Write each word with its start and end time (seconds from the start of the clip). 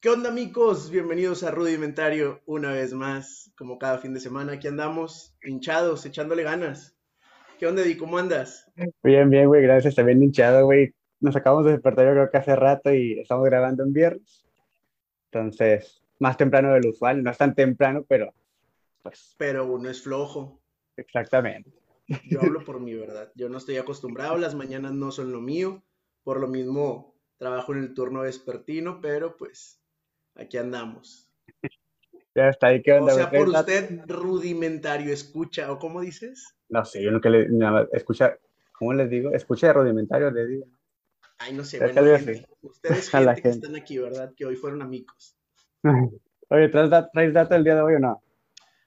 ¿Qué 0.00 0.10
onda, 0.10 0.28
amigos? 0.28 0.92
Bienvenidos 0.92 1.42
a 1.42 1.50
Rudimentario 1.50 2.40
una 2.46 2.70
vez 2.70 2.94
más, 2.94 3.52
como 3.58 3.80
cada 3.80 3.98
fin 3.98 4.14
de 4.14 4.20
semana. 4.20 4.52
Aquí 4.52 4.68
andamos, 4.68 5.36
hinchados, 5.42 6.06
echándole 6.06 6.44
ganas. 6.44 6.96
¿Qué 7.58 7.66
onda, 7.66 7.82
Di? 7.82 7.96
¿Cómo 7.96 8.16
andas? 8.16 8.70
Bien, 9.02 9.28
bien, 9.28 9.48
güey, 9.48 9.60
gracias. 9.60 9.96
También 9.96 10.22
hinchado, 10.22 10.66
güey. 10.66 10.94
Nos 11.18 11.34
acabamos 11.34 11.64
de 11.64 11.72
despertar 11.72 12.06
yo 12.06 12.12
creo 12.12 12.30
que 12.30 12.38
hace 12.38 12.54
rato 12.54 12.94
y 12.94 13.18
estamos 13.18 13.44
grabando 13.46 13.82
en 13.82 13.92
viernes. 13.92 14.46
Entonces, 15.32 16.00
más 16.20 16.36
temprano 16.36 16.72
de 16.74 16.80
lo 16.80 16.90
usual. 16.90 17.24
No 17.24 17.32
es 17.32 17.38
tan 17.38 17.56
temprano, 17.56 18.04
pero 18.08 18.32
pues... 19.02 19.34
Pero 19.36 19.66
uno 19.66 19.90
es 19.90 20.00
flojo. 20.00 20.60
Exactamente. 20.96 21.72
Yo 22.30 22.40
hablo 22.40 22.64
por 22.64 22.78
mi 22.78 22.94
verdad. 22.94 23.32
Yo 23.34 23.48
no 23.48 23.58
estoy 23.58 23.78
acostumbrado, 23.78 24.38
las 24.38 24.54
mañanas 24.54 24.92
no 24.92 25.10
son 25.10 25.32
lo 25.32 25.40
mío. 25.40 25.82
Por 26.22 26.38
lo 26.38 26.46
mismo, 26.46 27.16
trabajo 27.36 27.72
en 27.72 27.80
el 27.80 27.94
turno 27.94 28.20
vespertino, 28.20 29.00
pero 29.00 29.36
pues 29.36 29.77
aquí 30.38 30.56
andamos. 30.56 31.28
Ya 32.34 32.48
está 32.48 32.68
ahí, 32.68 32.82
¿qué 32.82 32.92
onda? 32.92 33.12
O 33.12 33.16
sea, 33.16 33.30
por 33.30 33.48
usted 33.48 34.00
rudimentario 34.06 35.12
escucha, 35.12 35.72
¿o 35.72 35.78
cómo 35.78 36.00
dices? 36.00 36.54
No 36.68 36.84
sé, 36.84 37.02
yo 37.02 37.10
nunca 37.10 37.28
le 37.28 37.48
nada, 37.48 37.88
escucha, 37.92 38.38
¿cómo 38.72 38.92
les 38.92 39.10
digo? 39.10 39.32
Escucha 39.32 39.68
de 39.68 39.72
rudimentario, 39.72 40.30
le 40.30 40.46
digo. 40.46 40.66
Ay, 41.38 41.52
no 41.52 41.64
sé, 41.64 41.78
bueno, 41.78 42.16
gente, 42.16 42.46
ustedes 42.62 43.10
gente, 43.10 43.26
gente 43.26 43.42
que 43.42 43.48
están 43.48 43.76
aquí, 43.76 43.98
¿verdad? 43.98 44.32
Que 44.36 44.44
hoy 44.44 44.56
fueron 44.56 44.82
amigos. 44.82 45.36
Oye, 46.50 46.68
¿traes, 46.68 46.90
¿traes 47.12 47.34
data 47.34 47.56
el 47.56 47.64
día 47.64 47.74
de 47.74 47.82
hoy 47.82 47.94
o 47.94 47.98
no? 47.98 48.22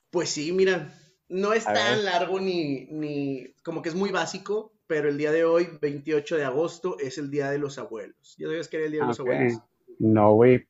Pues 0.09 0.29
sí, 0.29 0.51
mira, 0.51 0.93
no 1.29 1.53
es 1.53 1.65
tan 1.65 2.03
largo 2.03 2.39
ni, 2.39 2.87
ni, 2.87 3.53
como 3.63 3.81
que 3.81 3.89
es 3.89 3.95
muy 3.95 4.11
básico, 4.11 4.73
pero 4.87 5.07
el 5.07 5.17
día 5.17 5.31
de 5.31 5.45
hoy, 5.45 5.69
28 5.81 6.37
de 6.37 6.43
agosto, 6.43 6.97
es 6.99 7.17
el 7.17 7.31
Día 7.31 7.49
de 7.49 7.57
los 7.57 7.77
Abuelos. 7.77 8.35
¿Ya 8.37 8.47
sabías 8.47 8.67
que 8.67 8.77
era 8.77 8.85
el 8.87 8.91
Día 8.91 9.01
de 9.01 9.07
los 9.07 9.19
Abuelos? 9.21 9.61
No, 9.99 10.33
güey. 10.33 10.67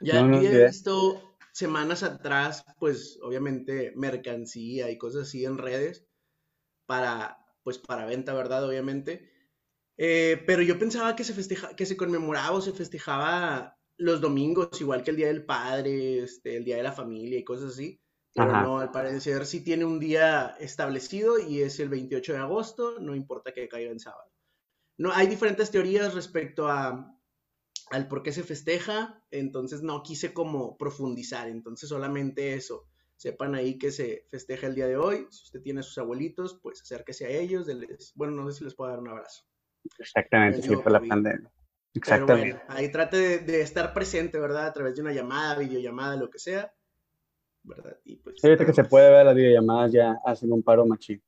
Ya 0.00 0.22
no, 0.22 0.36
había 0.36 0.66
visto 0.66 1.36
semanas 1.52 2.02
atrás, 2.02 2.64
pues 2.78 3.18
obviamente 3.22 3.92
mercancía 3.94 4.90
y 4.90 4.98
cosas 4.98 5.28
así 5.28 5.44
en 5.44 5.58
redes 5.58 6.06
para, 6.86 7.38
pues 7.62 7.78
para 7.78 8.06
venta, 8.06 8.34
¿verdad? 8.34 8.66
Obviamente. 8.66 9.30
Eh, 9.96 10.42
pero 10.46 10.62
yo 10.62 10.78
pensaba 10.78 11.14
que 11.14 11.24
se 11.24 11.32
festeja, 11.32 11.76
que 11.76 11.86
se 11.86 11.96
conmemoraba 11.96 12.56
o 12.56 12.60
se 12.60 12.72
festejaba 12.72 13.78
los 13.96 14.20
domingos, 14.20 14.80
igual 14.80 15.04
que 15.04 15.10
el 15.10 15.16
Día 15.16 15.28
del 15.28 15.44
Padre, 15.44 16.24
este, 16.24 16.56
el 16.56 16.64
Día 16.64 16.76
de 16.76 16.82
la 16.82 16.92
Familia 16.92 17.38
y 17.38 17.44
cosas 17.44 17.72
así. 17.72 18.00
Pero 18.34 18.50
no, 18.50 18.80
al 18.80 18.90
parecer 18.90 19.46
sí 19.46 19.62
tiene 19.62 19.84
un 19.84 20.00
día 20.00 20.56
establecido 20.58 21.38
y 21.38 21.62
es 21.62 21.78
el 21.78 21.88
28 21.88 22.32
de 22.32 22.38
agosto, 22.40 22.98
no 22.98 23.14
importa 23.14 23.52
que 23.52 23.68
caiga 23.68 23.92
en 23.92 24.00
sábado. 24.00 24.28
No, 24.98 25.12
hay 25.12 25.28
diferentes 25.28 25.70
teorías 25.70 26.14
respecto 26.14 26.66
a, 26.66 27.13
al 27.90 28.08
por 28.08 28.22
qué 28.22 28.32
se 28.32 28.42
festeja, 28.42 29.22
entonces 29.30 29.82
no 29.82 30.02
quise 30.02 30.32
como 30.32 30.76
profundizar, 30.76 31.48
entonces 31.48 31.88
solamente 31.88 32.54
eso. 32.54 32.86
Sepan 33.16 33.54
ahí 33.54 33.78
que 33.78 33.92
se 33.92 34.26
festeja 34.28 34.66
el 34.66 34.74
día 34.74 34.88
de 34.88 34.96
hoy. 34.96 35.26
Si 35.30 35.44
usted 35.44 35.62
tiene 35.62 35.80
a 35.80 35.82
sus 35.84 35.98
abuelitos, 35.98 36.58
pues 36.62 36.82
acérquese 36.82 37.26
a 37.26 37.30
ellos. 37.30 37.68
bueno, 38.14 38.34
no 38.34 38.50
sé 38.50 38.58
si 38.58 38.64
les 38.64 38.74
puedo 38.74 38.90
dar 38.90 38.98
un 38.98 39.08
abrazo. 39.08 39.44
Exactamente, 39.98 40.62
sí, 40.62 40.74
por 40.76 40.90
la 40.90 41.00
pandemia. 41.00 41.50
Exactamente. 41.94 42.54
bueno, 42.54 42.64
ahí 42.68 42.90
trate 42.90 43.16
de, 43.16 43.38
de, 43.38 43.60
estar 43.60 43.94
presente, 43.94 44.40
¿verdad? 44.40 44.66
A 44.66 44.72
través 44.72 44.96
de 44.96 45.02
una 45.02 45.12
llamada, 45.12 45.58
videollamada, 45.58 46.16
lo 46.16 46.28
que 46.28 46.40
sea 46.40 46.72
¿verdad? 47.64 47.96
Y 48.04 48.16
pues, 48.16 48.40
Fíjate 48.40 48.66
que 48.66 48.72
se 48.72 48.84
puede 48.84 49.10
ver 49.10 49.26
las 49.26 49.34
videollamadas 49.34 49.92
ya 49.92 50.18
hacen 50.24 50.52
un 50.52 50.62
paro 50.62 50.86
machín. 50.86 51.22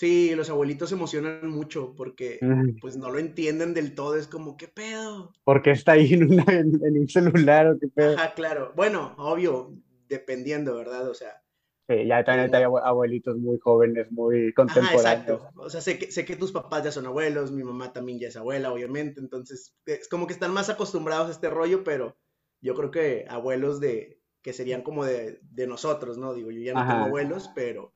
Sí, 0.00 0.34
los 0.34 0.48
abuelitos 0.48 0.88
se 0.88 0.94
emocionan 0.94 1.50
mucho 1.50 1.94
porque 1.94 2.38
pues 2.80 2.96
no 2.96 3.10
lo 3.10 3.18
entienden 3.18 3.74
del 3.74 3.94
todo, 3.94 4.16
es 4.16 4.26
como, 4.28 4.56
¿qué 4.56 4.66
pedo? 4.66 5.30
Porque 5.44 5.72
está 5.72 5.92
ahí 5.92 6.14
en, 6.14 6.40
en, 6.50 6.98
un 6.98 7.06
celular 7.06 7.66
o 7.66 7.78
qué 7.78 7.88
pedo. 7.88 8.16
Ajá, 8.16 8.32
claro. 8.32 8.72
Bueno, 8.74 9.14
obvio, 9.18 9.74
dependiendo, 10.08 10.74
¿verdad? 10.74 11.06
O 11.06 11.12
sea. 11.12 11.42
Sí, 11.86 12.06
ya 12.06 12.24
también 12.24 12.54
hay 12.54 12.62
abuelitos 12.62 13.36
muy 13.36 13.58
jóvenes, 13.58 14.10
muy 14.10 14.54
contemporáneos. 14.54 15.04
Ajá, 15.04 15.12
exacto. 15.12 15.50
O 15.56 15.68
sea, 15.68 15.82
sé 15.82 15.98
que, 15.98 16.10
sé 16.10 16.24
que 16.24 16.36
tus 16.36 16.50
papás 16.50 16.82
ya 16.82 16.92
son 16.92 17.04
abuelos, 17.04 17.52
mi 17.52 17.62
mamá 17.62 17.92
también 17.92 18.18
ya 18.18 18.28
es 18.28 18.36
abuela, 18.38 18.72
obviamente, 18.72 19.20
entonces 19.20 19.76
es 19.84 20.08
como 20.08 20.26
que 20.26 20.32
están 20.32 20.54
más 20.54 20.70
acostumbrados 20.70 21.28
a 21.28 21.32
este 21.32 21.50
rollo, 21.50 21.84
pero 21.84 22.16
yo 22.62 22.74
creo 22.74 22.90
que 22.90 23.26
abuelos 23.28 23.80
de, 23.80 24.18
que 24.40 24.54
serían 24.54 24.80
como 24.80 25.04
de, 25.04 25.40
de 25.42 25.66
nosotros, 25.66 26.16
¿no? 26.16 26.32
Digo, 26.32 26.50
yo 26.50 26.60
ya 26.62 26.72
no 26.72 26.88
tengo 26.88 27.04
abuelos, 27.04 27.50
pero, 27.54 27.92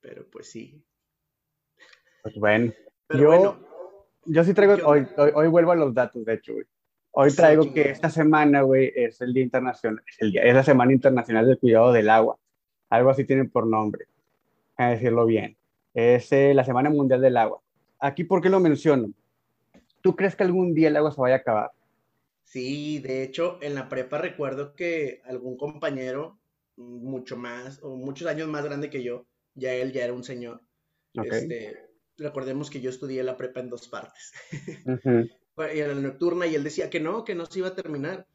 pero 0.00 0.30
pues 0.30 0.48
sí. 0.48 0.82
Pues 2.24 2.36
bueno, 2.36 2.72
yo, 3.10 3.58
yo 4.24 4.44
sí 4.44 4.54
traigo, 4.54 4.76
hoy, 4.88 5.06
hoy, 5.34 5.46
vuelvo 5.48 5.72
a 5.72 5.76
los 5.76 5.92
datos, 5.92 6.24
de 6.24 6.32
hecho, 6.32 6.54
güey. 6.54 6.64
Hoy 7.10 7.30
traigo 7.30 7.70
que 7.74 7.90
esta 7.90 8.08
semana, 8.08 8.62
güey, 8.62 8.90
es 8.96 9.20
el 9.20 9.34
Día 9.34 9.42
Internacional, 9.42 10.02
es, 10.08 10.22
el 10.22 10.32
día, 10.32 10.42
es 10.42 10.54
la 10.54 10.62
Semana 10.62 10.94
Internacional 10.94 11.46
del 11.46 11.58
Cuidado 11.58 11.92
del 11.92 12.08
Agua. 12.08 12.38
Algo 12.88 13.10
así 13.10 13.26
tiene 13.26 13.44
por 13.44 13.66
nombre, 13.66 14.06
a 14.78 14.88
decirlo 14.88 15.26
bien. 15.26 15.54
Es 15.92 16.32
eh, 16.32 16.54
la 16.54 16.64
Semana 16.64 16.88
Mundial 16.88 17.20
del 17.20 17.36
Agua. 17.36 17.60
Aquí, 17.98 18.24
¿por 18.24 18.40
qué 18.40 18.48
lo 18.48 18.58
menciono? 18.58 19.10
¿Tú 20.00 20.16
crees 20.16 20.34
que 20.34 20.44
algún 20.44 20.72
día 20.72 20.88
el 20.88 20.96
agua 20.96 21.12
se 21.12 21.20
vaya 21.20 21.34
a 21.34 21.38
acabar? 21.38 21.72
Sí, 22.42 23.00
de 23.00 23.22
hecho, 23.22 23.58
en 23.60 23.74
la 23.74 23.90
prepa 23.90 24.16
recuerdo 24.16 24.74
que 24.74 25.20
algún 25.26 25.58
compañero, 25.58 26.38
mucho 26.76 27.36
más, 27.36 27.82
o 27.82 27.96
muchos 27.96 28.26
años 28.28 28.48
más 28.48 28.64
grande 28.64 28.88
que 28.88 29.02
yo, 29.02 29.26
ya 29.54 29.74
él 29.74 29.92
ya 29.92 30.04
era 30.04 30.14
un 30.14 30.24
señor. 30.24 30.62
Este, 31.12 31.93
recordemos 32.16 32.70
que 32.70 32.80
yo 32.80 32.90
estudié 32.90 33.22
la 33.22 33.36
prepa 33.36 33.60
en 33.60 33.70
dos 33.70 33.88
partes. 33.88 34.32
y 35.74 35.80
en 35.80 35.88
la 35.88 35.94
nocturna, 35.94 36.46
y 36.46 36.54
él 36.54 36.64
decía 36.64 36.90
que 36.90 37.00
no, 37.00 37.24
que 37.24 37.34
no 37.34 37.46
se 37.46 37.60
iba 37.60 37.68
a 37.68 37.74
terminar 37.74 38.26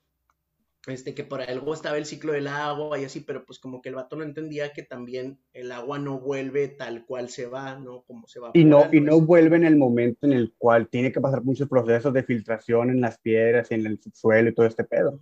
este, 0.88 1.14
que 1.14 1.24
por 1.24 1.42
algo 1.42 1.74
estaba 1.74 1.98
el 1.98 2.06
ciclo 2.06 2.32
del 2.32 2.48
agua 2.48 2.98
y 2.98 3.04
así, 3.04 3.20
pero 3.20 3.46
pues 3.46 3.60
como 3.60 3.82
que 3.82 3.90
el 3.90 3.96
vato 3.96 4.16
no 4.16 4.24
entendía 4.24 4.72
que 4.72 4.84
también 4.84 5.38
el 5.54 5.72
agua 5.72 6.00
no 6.00 6.20
vuelve 6.20 6.70
tal 6.70 7.06
cual 7.06 7.30
se 7.30 7.48
va, 7.48 7.78
¿no? 7.78 8.04
Como 8.04 8.28
se 8.28 8.40
va. 8.40 8.52
Y 8.54 8.64
no, 8.64 8.88
y 8.92 9.02
no 9.02 9.20
vuelve 9.20 9.58
en 9.58 9.66
el 9.66 9.76
momento 9.76 10.26
en 10.26 10.34
el 10.34 10.54
cual 10.58 10.88
tiene 10.88 11.12
que 11.12 11.20
pasar 11.20 11.44
muchos 11.44 11.68
procesos 11.68 12.14
de 12.14 12.24
filtración 12.24 12.90
en 12.90 13.02
las 13.02 13.20
piedras 13.20 13.70
y 13.72 13.76
en 13.76 13.86
el 13.86 14.02
subsuelo 14.02 14.50
y 14.50 14.56
todo 14.56 14.66
este 14.66 14.86
pedo. 14.86 15.20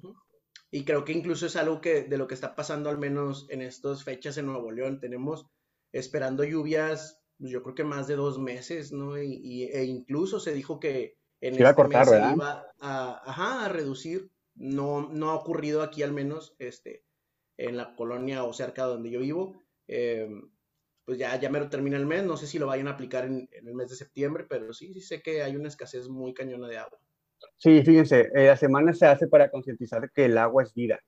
Y 0.69 0.83
creo 0.83 1.03
que 1.03 1.13
incluso 1.13 1.47
es 1.47 1.55
algo 1.55 1.81
que 1.81 2.03
de 2.03 2.17
lo 2.17 2.27
que 2.27 2.35
está 2.35 2.53
pasando 2.53 2.89
al 2.89 2.99
menos 2.99 3.47
en 3.49 3.61
estas 3.61 4.03
fechas 4.03 4.37
en 4.37 4.45
Nuevo 4.45 4.71
León. 4.71 4.99
Tenemos 4.99 5.47
esperando 5.91 6.43
lluvias, 6.43 7.19
yo 7.39 7.63
creo 7.63 7.75
que 7.75 7.83
más 7.83 8.07
de 8.07 8.15
dos 8.15 8.39
meses, 8.39 8.91
¿no? 8.91 9.21
Y, 9.21 9.65
e 9.65 9.85
incluso 9.85 10.39
se 10.39 10.53
dijo 10.53 10.79
que 10.79 11.17
en 11.41 11.53
este 11.53 11.61
iba 11.61 11.69
a 11.69 11.75
cortar, 11.75 12.09
mes 12.09 12.19
se 12.19 12.33
iba 12.33 12.65
a, 12.79 13.21
ajá, 13.29 13.65
a 13.65 13.69
reducir 13.69 14.31
no, 14.55 15.09
no 15.09 15.29
ha 15.29 15.35
ocurrido 15.35 15.83
aquí 15.83 16.03
al 16.03 16.11
menos 16.11 16.55
este, 16.59 17.03
en 17.57 17.77
la 17.77 17.95
colonia 17.95 18.43
o 18.43 18.53
cerca 18.53 18.83
donde 18.83 19.11
yo 19.11 19.19
vivo. 19.19 19.61
Em, 19.87 20.49
pues 21.05 21.17
ya, 21.17 21.39
ya 21.39 21.49
me 21.49 21.61
termina 21.67 21.95
el 21.95 22.05
mes, 22.05 22.25
no 22.25 22.35
sé 22.35 22.47
si 22.47 22.59
lo 22.59 22.67
vayan 22.67 22.87
a 22.87 22.91
aplicar 22.91 23.25
en, 23.25 23.47
el 23.51 23.73
mes 23.73 23.89
de 23.89 23.95
septiembre, 23.95 24.45
pero 24.49 24.73
sí, 24.73 24.93
sí 24.93 24.99
sé 24.99 25.21
que 25.21 25.41
hay 25.41 25.55
una 25.55 25.69
escasez 25.69 26.09
muy 26.09 26.33
cañona 26.33 26.67
de 26.67 26.77
agua. 26.77 26.99
Sí, 27.55 27.81
fíjense, 27.83 28.29
eh, 28.33 28.47
la 28.47 28.57
semana 28.57 28.93
se 28.93 29.05
hace 29.05 29.27
para 29.27 29.49
concientizar 29.49 30.11
que 30.11 30.25
el 30.25 30.37
agua 30.37 30.63
es 30.63 30.73
vida. 30.73 30.99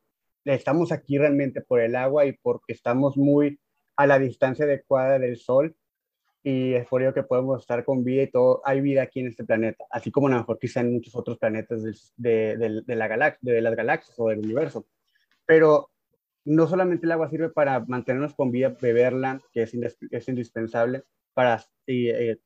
Estamos 0.46 0.92
aquí 0.94 1.18
realmente 1.18 1.62
por 1.62 1.82
el 1.82 1.96
agua 1.96 2.26
y 2.26 2.34
porque 2.34 2.72
estamos 2.72 3.18
muy 3.18 3.60
a 3.98 4.08
la 4.08 4.20
distancia 4.20 4.64
adecuada 4.64 5.20
del 5.20 5.38
sol 5.38 5.76
y 6.44 6.74
ello 6.76 7.14
que 7.14 7.24
podemos 7.24 7.62
estar 7.62 7.84
con 7.84 8.04
vida 8.04 8.24
y 8.24 8.32
todo, 8.32 8.62
hay 8.64 8.82
vida 8.82 9.04
aquí 9.04 9.20
en 9.20 9.28
este 9.28 9.44
planeta, 9.44 9.86
así 9.92 10.12
como 10.12 10.28
a 10.28 10.32
lo 10.32 10.38
mejor 10.38 10.58
quizá 10.60 10.82
en 10.82 10.94
muchos 10.94 11.16
otros 11.16 11.38
planetas 11.38 11.84
de, 12.16 12.58
de, 12.58 12.82
de 12.86 12.96
la 12.96 13.08
galaxia, 13.08 13.54
de 13.54 13.62
las 13.62 13.76
galaxias 13.76 14.18
o 14.20 14.30
del 14.30 14.40
universo. 14.40 14.86
Pero 15.46 15.90
no 16.46 16.68
solamente 16.68 17.06
el 17.06 17.12
agua 17.12 17.30
sirve 17.30 17.50
para 17.50 17.80
mantenernos 17.82 18.34
con 18.34 18.52
vida, 18.52 18.76
beberla, 18.82 19.42
que 19.52 19.64
es, 19.64 19.74
es 20.12 20.30
indispensable, 20.30 21.04
para 21.34 21.64
eh, 21.88 22.38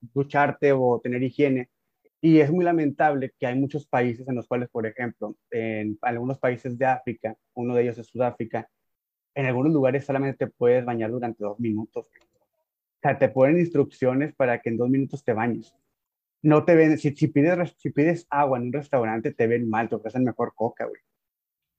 ducharte 0.00 0.72
o 0.72 1.00
tener 1.02 1.22
higiene. 1.22 1.70
Y 2.22 2.40
es 2.40 2.50
muy 2.50 2.64
lamentable 2.64 3.32
que 3.38 3.46
hay 3.46 3.58
muchos 3.58 3.86
países 3.86 4.28
en 4.28 4.36
los 4.36 4.46
cuales, 4.46 4.68
por 4.68 4.86
ejemplo, 4.86 5.36
en 5.50 5.98
algunos 6.02 6.38
países 6.38 6.78
de 6.78 6.86
África, 6.86 7.36
uno 7.54 7.74
de 7.74 7.82
ellos 7.82 7.98
es 7.98 8.06
Sudáfrica, 8.06 8.68
en 9.34 9.46
algunos 9.46 9.72
lugares 9.72 10.04
solamente 10.04 10.46
te 10.46 10.52
puedes 10.52 10.84
bañar 10.84 11.10
durante 11.10 11.42
dos 11.42 11.58
minutos. 11.58 12.06
O 13.00 13.02
sea, 13.02 13.18
te 13.18 13.30
ponen 13.30 13.58
instrucciones 13.58 14.34
para 14.34 14.60
que 14.60 14.68
en 14.68 14.76
dos 14.76 14.90
minutos 14.90 15.24
te 15.24 15.32
bañes. 15.32 15.74
No 16.42 16.64
te 16.64 16.74
ven, 16.74 16.98
si, 16.98 17.14
si, 17.14 17.28
pides, 17.28 17.74
si 17.78 17.90
pides 17.90 18.26
agua 18.28 18.58
en 18.58 18.64
un 18.64 18.72
restaurante, 18.72 19.32
te 19.32 19.46
ven 19.46 19.68
mal, 19.68 19.88
te 19.88 19.94
ofrecen 19.94 20.24
mejor 20.24 20.52
coca, 20.54 20.84
güey. 20.84 21.00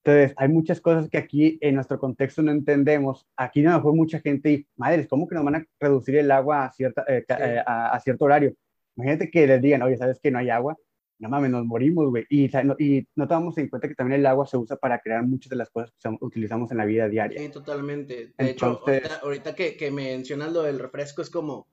Entonces, 0.04 0.34
hay 0.38 0.50
muchas 0.50 0.82
cosas 0.82 1.08
que 1.10 1.20
aquí 1.20 1.60
en 1.62 1.76
nuestro 1.76 2.00
contexto 2.00 2.42
no 2.42 2.52
entendemos. 2.52 3.28
Aquí 3.38 3.62
no 3.62 3.80
fue 3.84 3.94
mucha 3.94 4.20
gente 4.20 4.52
y, 4.52 4.68
madres, 4.76 5.08
¿cómo 5.08 5.28
que 5.28 5.36
nos 5.36 5.46
van 5.46 5.56
a 5.56 5.66
reducir 5.80 6.16
el 6.16 6.32
agua 6.32 6.66
a, 6.66 6.72
cierta, 6.72 7.06
eh, 7.08 7.24
eh, 7.28 7.62
a, 7.66 7.92
a, 7.92 8.00
cierto 8.00 8.26
horario? 8.26 8.56
Imagínate 8.96 9.30
que 9.30 9.46
les 9.46 9.62
digan, 9.62 9.84
oye, 9.84 9.98
¿sabes 9.98 10.20
que 10.20 10.32
no 10.32 10.40
hay 10.40 10.50
agua? 10.50 10.76
No 11.22 11.30
mames, 11.30 11.52
nos 11.52 11.66
morimos, 11.66 12.10
güey. 12.10 12.26
Y, 12.30 12.46
y 12.80 13.08
no 13.16 13.28
tomamos 13.28 13.58
en 13.60 13.70
cuenta 13.70 13.88
que 13.88 13.94
también 13.94 14.20
el 14.20 14.26
agua 14.26 14.48
se 14.48 14.58
usa 14.58 14.76
para 14.76 15.00
crear 15.00 15.24
muchas 15.26 15.52
de 15.52 15.56
las 15.56 15.70
cosas 15.70 15.94
que 16.02 16.10
utilizamos 16.20 16.72
en 16.72 16.78
la 16.78 16.86
vida 16.86 17.08
diaria. 17.08 17.40
Sí, 17.40 17.50
totalmente. 17.50 18.34
De 18.36 18.50
hecho, 18.50 18.82
ahorita, 19.22 19.54
que, 19.54 19.78
que, 19.78 19.92
mencionas 19.92 20.52
lo 20.52 20.64
del 20.64 20.80
refresco, 20.80 21.22
es 21.22 21.30
como, 21.30 21.68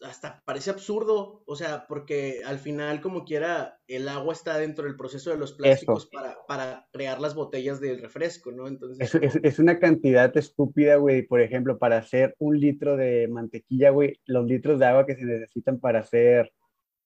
hasta, 0.00 0.42
parece 0.44 0.70
absurdo, 0.70 1.44
o 1.46 1.54
sea, 1.54 1.86
porque 1.86 2.42
al 2.44 2.58
final, 2.58 3.00
como 3.00 3.24
quiera, 3.24 3.80
el 3.86 4.08
agua 4.08 4.32
está 4.32 4.58
dentro 4.58 4.86
del 4.86 4.96
proceso 4.96 5.30
de 5.30 5.36
los 5.36 5.52
plásticos 5.52 6.08
para, 6.46 6.88
crear 6.90 7.20
las 7.20 7.36
botellas 7.36 7.80
del 7.80 8.02
refresco, 8.02 8.50
¿no? 8.50 8.66
Entonces, 8.66 9.14
es, 9.14 9.58
una 9.60 9.78
cantidad 9.78 10.36
estúpida, 10.36 10.96
güey. 10.96 11.22
Por 11.22 11.40
ejemplo, 11.40 11.78
para 11.78 11.98
hacer 11.98 12.34
un 12.38 12.58
litro 12.58 12.96
de 12.96 13.28
mantequilla, 13.28 13.90
güey, 13.90 14.18
los 14.26 14.46
litros 14.46 14.80
de 14.80 14.86
agua 14.86 15.06
que 15.06 15.14
se 15.14 15.24
necesitan 15.24 15.78
para 15.78 16.00
hacer 16.00 16.52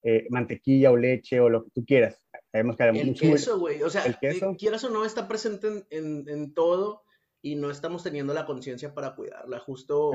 eh, 0.08 0.24
mantequilla 0.30 0.92
o 0.92 0.96
leche 0.96 1.40
o 1.40 1.48
lo 1.48 1.64
que 1.64 1.70
tú 1.70 1.84
quieras. 1.84 2.22
Sabemos 2.52 2.76
que 2.76 2.84
el 2.84 3.14
queso, 3.18 3.58
güey, 3.58 3.82
o 3.82 3.90
sea, 3.90 4.06
eh, 4.06 4.40
quieras 4.56 4.84
o 4.84 4.90
no, 4.90 5.04
está 5.04 5.26
presente 5.26 5.84
en, 5.90 6.54
todo 6.54 7.02
y 7.42 7.56
no 7.56 7.72
estamos 7.72 8.04
teniendo 8.04 8.32
la 8.32 8.46
conciencia 8.46 8.94
para 8.94 9.16
cuidarla. 9.16 9.58
Justo 9.58 10.12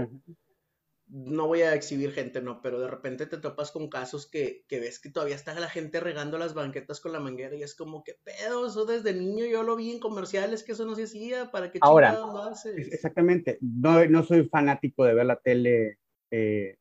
no 1.07 1.47
voy 1.47 1.63
a 1.63 1.75
exhibir 1.75 2.13
gente, 2.13 2.41
no, 2.41 2.61
pero 2.61 2.79
de 2.79 2.87
repente 2.87 3.25
te 3.25 3.35
topas 3.35 3.71
con 3.71 3.89
casos 3.89 4.29
que, 4.31 4.63
ves 4.69 5.01
que 5.01 5.09
todavía 5.09 5.35
está 5.35 5.59
la 5.59 5.67
gente 5.67 5.99
regando 5.99 6.37
las 6.37 6.53
banquetas 6.53 7.01
con 7.01 7.11
la 7.11 7.19
manguera 7.19 7.53
y 7.57 7.63
es 7.63 7.75
como 7.75 8.01
que 8.05 8.15
pedo, 8.23 8.67
eso 8.67 8.85
desde 8.85 9.13
niño 9.13 9.43
yo 9.45 9.63
lo 9.63 9.75
vi 9.75 9.91
en 9.91 9.99
comerciales 9.99 10.63
que 10.63 10.71
eso 10.71 10.85
no 10.85 10.95
se 10.95 11.03
hacía, 11.03 11.51
¿para 11.51 11.69
qué 11.69 11.79
Ahora, 11.81 12.13
lo 12.13 12.37
haces? 12.37 12.93
Exactamente, 12.93 13.57
no, 13.59 14.05
no 14.05 14.23
soy 14.23 14.47
fanático 14.47 15.03
de 15.03 15.13
ver 15.15 15.25
la 15.25 15.35
tele 15.35 15.97
eh, 16.31 16.77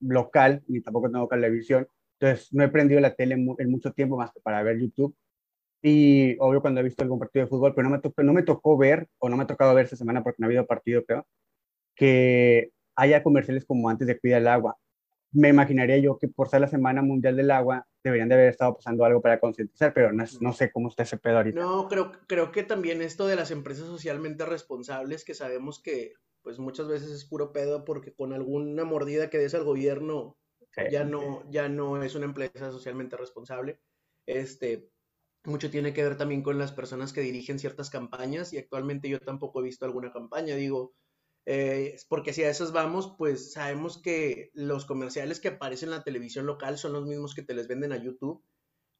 local, 0.00 0.62
ni 0.66 0.80
tampoco 0.80 1.10
tengo 1.10 1.28
televisión, 1.28 1.86
entonces 2.18 2.52
no 2.52 2.64
he 2.64 2.68
prendido 2.68 3.00
la 3.00 3.14
tele 3.14 3.34
en 3.34 3.70
mucho 3.70 3.92
tiempo 3.92 4.16
más 4.16 4.32
que 4.32 4.40
para 4.40 4.62
ver 4.62 4.78
YouTube. 4.80 5.14
Y 5.82 6.36
obvio 6.38 6.62
cuando 6.62 6.80
he 6.80 6.84
visto 6.84 7.02
algún 7.02 7.18
partido 7.18 7.44
de 7.44 7.50
fútbol, 7.50 7.74
pero 7.74 7.88
no 7.88 7.94
me, 7.94 8.00
tocó, 8.00 8.22
no 8.22 8.32
me 8.32 8.42
tocó 8.42 8.78
ver, 8.78 9.06
o 9.18 9.28
no 9.28 9.36
me 9.36 9.42
ha 9.42 9.46
tocado 9.46 9.74
ver 9.74 9.84
esta 9.84 9.96
semana 9.96 10.22
porque 10.22 10.36
no 10.38 10.46
ha 10.46 10.48
habido 10.48 10.66
partido, 10.66 11.04
creo, 11.04 11.26
que 11.94 12.70
haya 12.96 13.22
comerciales 13.22 13.66
como 13.66 13.90
antes 13.90 14.06
de 14.06 14.18
Cuida 14.18 14.38
el 14.38 14.48
Agua. 14.48 14.78
Me 15.32 15.50
imaginaría 15.50 15.98
yo 15.98 16.18
que 16.18 16.28
por 16.28 16.48
ser 16.48 16.62
la 16.62 16.68
Semana 16.68 17.02
Mundial 17.02 17.36
del 17.36 17.50
Agua 17.50 17.86
deberían 18.02 18.30
de 18.30 18.36
haber 18.36 18.48
estado 18.48 18.76
pasando 18.76 19.04
algo 19.04 19.20
para 19.20 19.40
concientizar, 19.40 19.92
pero 19.92 20.12
no, 20.12 20.24
no, 20.40 20.52
sé 20.54 20.72
cómo 20.72 20.88
está 20.88 21.02
ese 21.02 21.18
pedo 21.18 21.36
ahorita. 21.36 21.60
No, 21.60 21.88
creo, 21.88 22.12
creo 22.26 22.50
que 22.50 22.62
también 22.62 23.02
esto 23.02 23.26
de 23.26 23.36
las 23.36 23.50
empresas 23.50 23.86
socialmente 23.86 24.46
responsables, 24.46 25.24
que 25.24 25.34
sabemos 25.34 25.82
que 25.82 26.14
pues 26.40 26.58
muchas 26.58 26.88
veces 26.88 27.10
es 27.10 27.24
puro 27.24 27.52
pedo 27.52 27.84
porque 27.84 28.14
con 28.14 28.32
alguna 28.32 28.84
mordida 28.84 29.28
que 29.28 29.38
des 29.38 29.54
al 29.54 29.64
gobierno 29.64 30.36
ya, 30.90 31.04
no, 31.04 31.48
ya 31.50 31.68
no 31.68 32.02
es 32.02 32.14
una 32.14 32.26
empresa 32.26 32.70
socialmente 32.70 33.16
responsable. 33.16 33.80
Este, 34.26 34.90
mucho 35.44 35.70
tiene 35.70 35.92
que 35.92 36.02
ver 36.02 36.16
también 36.16 36.42
con 36.42 36.58
las 36.58 36.72
personas 36.72 37.12
que 37.12 37.20
dirigen 37.20 37.58
ciertas 37.58 37.90
campañas 37.90 38.52
y 38.52 38.58
actualmente 38.58 39.08
yo 39.08 39.20
tampoco 39.20 39.60
he 39.60 39.64
visto 39.64 39.84
alguna 39.84 40.12
campaña. 40.12 40.56
Digo, 40.56 40.94
eh, 41.46 41.96
porque 42.08 42.32
si 42.32 42.42
a 42.42 42.50
esas 42.50 42.72
vamos, 42.72 43.14
pues 43.18 43.52
sabemos 43.52 44.00
que 44.00 44.50
los 44.54 44.86
comerciales 44.86 45.40
que 45.40 45.48
aparecen 45.48 45.90
en 45.90 45.96
la 45.96 46.04
televisión 46.04 46.46
local 46.46 46.78
son 46.78 46.94
los 46.94 47.06
mismos 47.06 47.34
que 47.34 47.42
te 47.42 47.54
les 47.54 47.68
venden 47.68 47.92
a 47.92 48.02
YouTube. 48.02 48.42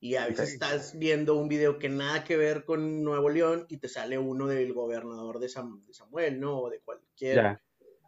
Y 0.00 0.16
a 0.16 0.26
veces 0.26 0.52
estás 0.52 0.98
viendo 0.98 1.34
un 1.34 1.48
video 1.48 1.78
que 1.78 1.88
nada 1.88 2.24
que 2.24 2.36
ver 2.36 2.66
con 2.66 3.02
Nuevo 3.02 3.30
León 3.30 3.64
y 3.70 3.78
te 3.78 3.88
sale 3.88 4.18
uno 4.18 4.46
del 4.48 4.74
gobernador 4.74 5.38
de, 5.38 5.48
Samuel, 5.48 6.40
¿no? 6.40 6.60
O 6.60 6.68
de 6.68 6.80
cualquier 6.80 7.58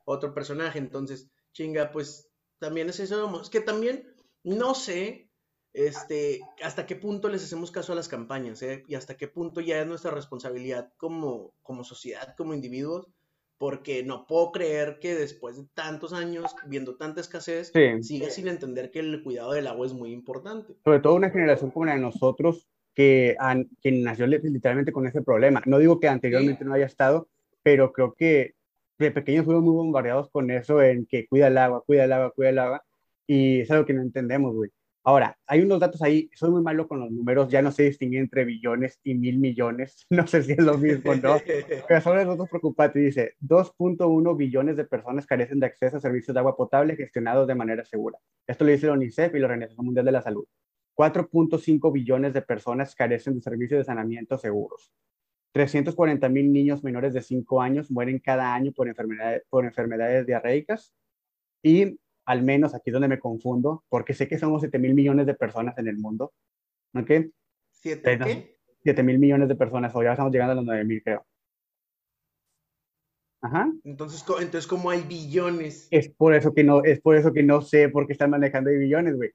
otro 0.05 0.35
personaje. 0.35 0.79
Entonces, 0.79 1.31
chinga, 1.53 1.91
pues 1.91 2.29
también 2.59 2.89
es 2.89 3.01
eso. 3.01 3.41
Es 3.41 3.51
que 3.51 3.61
también 3.61 4.07
no 4.43 4.75
sé 4.75 5.31
este, 5.73 6.41
hasta 6.63 6.87
qué 6.87 6.97
punto 6.97 7.29
les 7.29 7.45
hacemos 7.45 7.71
caso 7.71 7.93
a 7.93 7.97
las 7.97 8.09
campañas, 8.09 8.63
¿eh? 8.63 8.83
Y 8.89 8.95
hasta 8.95 9.17
qué 9.17 9.29
punto 9.29 9.61
ya 9.61 9.81
es 9.81 9.87
nuestra 9.87 10.11
responsabilidad 10.11 10.93
como, 10.97 11.53
como 11.63 11.85
sociedad, 11.85 12.35
como 12.37 12.55
individuos, 12.55 13.09
porque 13.59 14.03
no 14.03 14.27
puedo 14.27 14.53
creer 14.53 14.99
que 15.01 15.15
después 15.15 15.57
de 15.57 15.67
tantos 15.75 16.13
años, 16.13 16.55
viendo 16.67 16.97
tanta 16.97 17.21
escasez, 17.21 17.73
siga 18.01 18.31
sin 18.31 18.49
entender 18.49 18.91
que 18.91 19.01
el 19.01 19.23
cuidado 19.23 19.53
del 19.53 19.67
agua 19.67 19.87
es 19.87 19.93
muy 19.93 20.13
importante. 20.13 20.77
Sobre 20.83 21.01
todo 21.01 21.15
una 21.15 21.31
generación 21.31 21.71
como 21.71 21.87
la 21.87 21.95
de 21.95 22.01
nosotros, 22.01 22.67
que, 22.95 23.37
que 23.83 23.93
nació 23.93 24.27
literalmente 24.27 24.93
con 24.93 25.07
ese 25.07 25.21
problema. 25.21 25.63
No 25.67 25.79
digo 25.79 26.01
que 26.01 26.09
anteriormente 26.09 26.65
no 26.65 26.73
haya 26.73 26.87
estado, 26.87 27.29
pero 27.63 27.93
creo 27.93 28.15
que 28.15 28.55
de 28.99 29.11
pequeños 29.11 29.45
fuimos 29.45 29.63
muy 29.63 29.75
bombardeados 29.75 30.31
con 30.31 30.51
eso 30.51 30.83
en 30.83 31.07
que 31.07 31.27
cuida 31.27 31.49
el 31.49 31.59
agua, 31.59 31.83
cuida 31.87 32.05
el 32.05 32.13
agua, 32.13 32.33
cuida 32.35 32.51
el 32.51 32.59
agua, 32.59 32.85
y 33.27 33.61
es 33.61 33.71
algo 33.71 33.85
que 33.85 33.95
no 33.95 34.03
entendemos, 34.03 34.55
güey. 34.55 34.71
Ahora, 35.05 35.39
hay 35.47 35.61
unos 35.61 35.79
datos 35.79 36.03
ahí, 36.03 36.29
soy 36.35 36.51
muy 36.51 36.63
malo 36.63 36.89
con 36.89 36.99
los 36.99 37.13
números, 37.13 37.49
ya 37.49 37.63
no 37.63 37.71
sé 37.71 37.85
distinguir 37.85 38.19
entre 38.19 38.45
billones 38.45 38.99
y 39.05 39.15
mil 39.15 39.39
millones, 39.39 40.05
no 40.11 40.27
sé 40.27 40.43
si 40.43 40.53
es 40.53 40.59
lo 40.59 40.77
mismo, 40.79 41.15
¿no? 41.15 41.37
Pero 41.89 42.01
son 42.01 42.17
los 42.17 42.27
datos 42.27 42.49
preocupantes, 42.49 43.05
dice, 43.05 43.35
2.1 43.41 44.37
billones 44.37 44.77
de 44.77 44.85
personas 44.85 45.25
carecen 45.25 45.61
de 45.61 45.67
acceso 45.67 45.99
a 45.99 46.01
servicios 46.01 46.35
de 46.35 46.41
agua 46.41 46.57
potable 46.57 46.97
gestionados 46.97 47.47
de 47.47 47.55
manera 47.55 47.85
segura. 47.85 48.19
Esto 48.49 48.65
lo 48.65 48.73
dice 48.73 48.89
la 48.89 48.95
UNICEF 48.95 49.33
y 49.33 49.39
la 49.39 49.47
Organización 49.47 49.87
Mundial 49.87 50.07
de 50.07 50.13
la 50.13 50.23
Salud. 50.23 50.45
4.5 50.97 51.93
billones 51.93 52.33
de 52.33 52.43
personas 52.43 52.95
carecen 52.97 53.37
de 53.37 53.43
servicios 53.43 53.79
de 53.79 53.85
saneamiento 53.85 54.39
seguros. 54.39 54.91
340 55.57 56.29
mil 56.29 56.53
niños 56.53 56.85
menores 56.85 57.15
de 57.15 57.23
5 57.23 57.63
años 57.63 57.91
mueren 57.91 58.19
cada 58.19 58.55
año 58.55 58.73
por 58.73 58.89
enfermedades, 58.89 59.43
por 59.49 59.65
enfermedades 59.65 60.27
diarreicas 60.27 60.93
y 61.63 61.99
al 62.27 62.43
menos 62.43 62.75
aquí 62.75 62.91
es 62.91 62.93
donde 62.93 63.09
me 63.09 63.19
confundo, 63.19 63.83
porque 63.89 64.13
sé 64.13 64.29
que 64.29 64.37
somos 64.37 64.61
7 64.61 64.79
mil 64.79 64.93
millones 64.93 65.25
de 65.25 65.33
personas 65.33 65.79
en 65.79 65.89
el 65.89 65.97
mundo. 65.97 66.35
¿Ok? 66.95 67.11
¿Siete 67.71 68.19
qué? 68.19 68.59
7 68.83 69.03
mil 69.03 69.19
millones 69.19 69.49
de 69.49 69.55
personas, 69.55 69.97
o 69.97 70.03
ya 70.03 70.11
estamos 70.11 70.31
llegando 70.31 70.53
a 70.53 70.57
los 70.57 70.65
9 70.67 70.85
mil, 70.85 71.03
creo. 71.03 71.25
Ajá. 73.41 73.73
Entonces, 73.85 74.23
entonces, 74.29 74.67
¿cómo 74.67 74.91
hay 74.91 75.05
billones? 75.05 75.89
Es 75.91 76.11
por 76.11 76.35
eso 76.35 76.53
que 76.53 76.65
no, 76.65 76.85
es 76.85 77.01
por 77.01 77.17
eso 77.17 77.33
que 77.33 77.43
no 77.43 77.63
sé 77.63 77.89
por 77.89 78.07
qué 78.07 78.13
están 78.13 78.29
manejando 78.29 78.69
de 78.69 78.77
billones, 78.77 79.17
güey. 79.17 79.31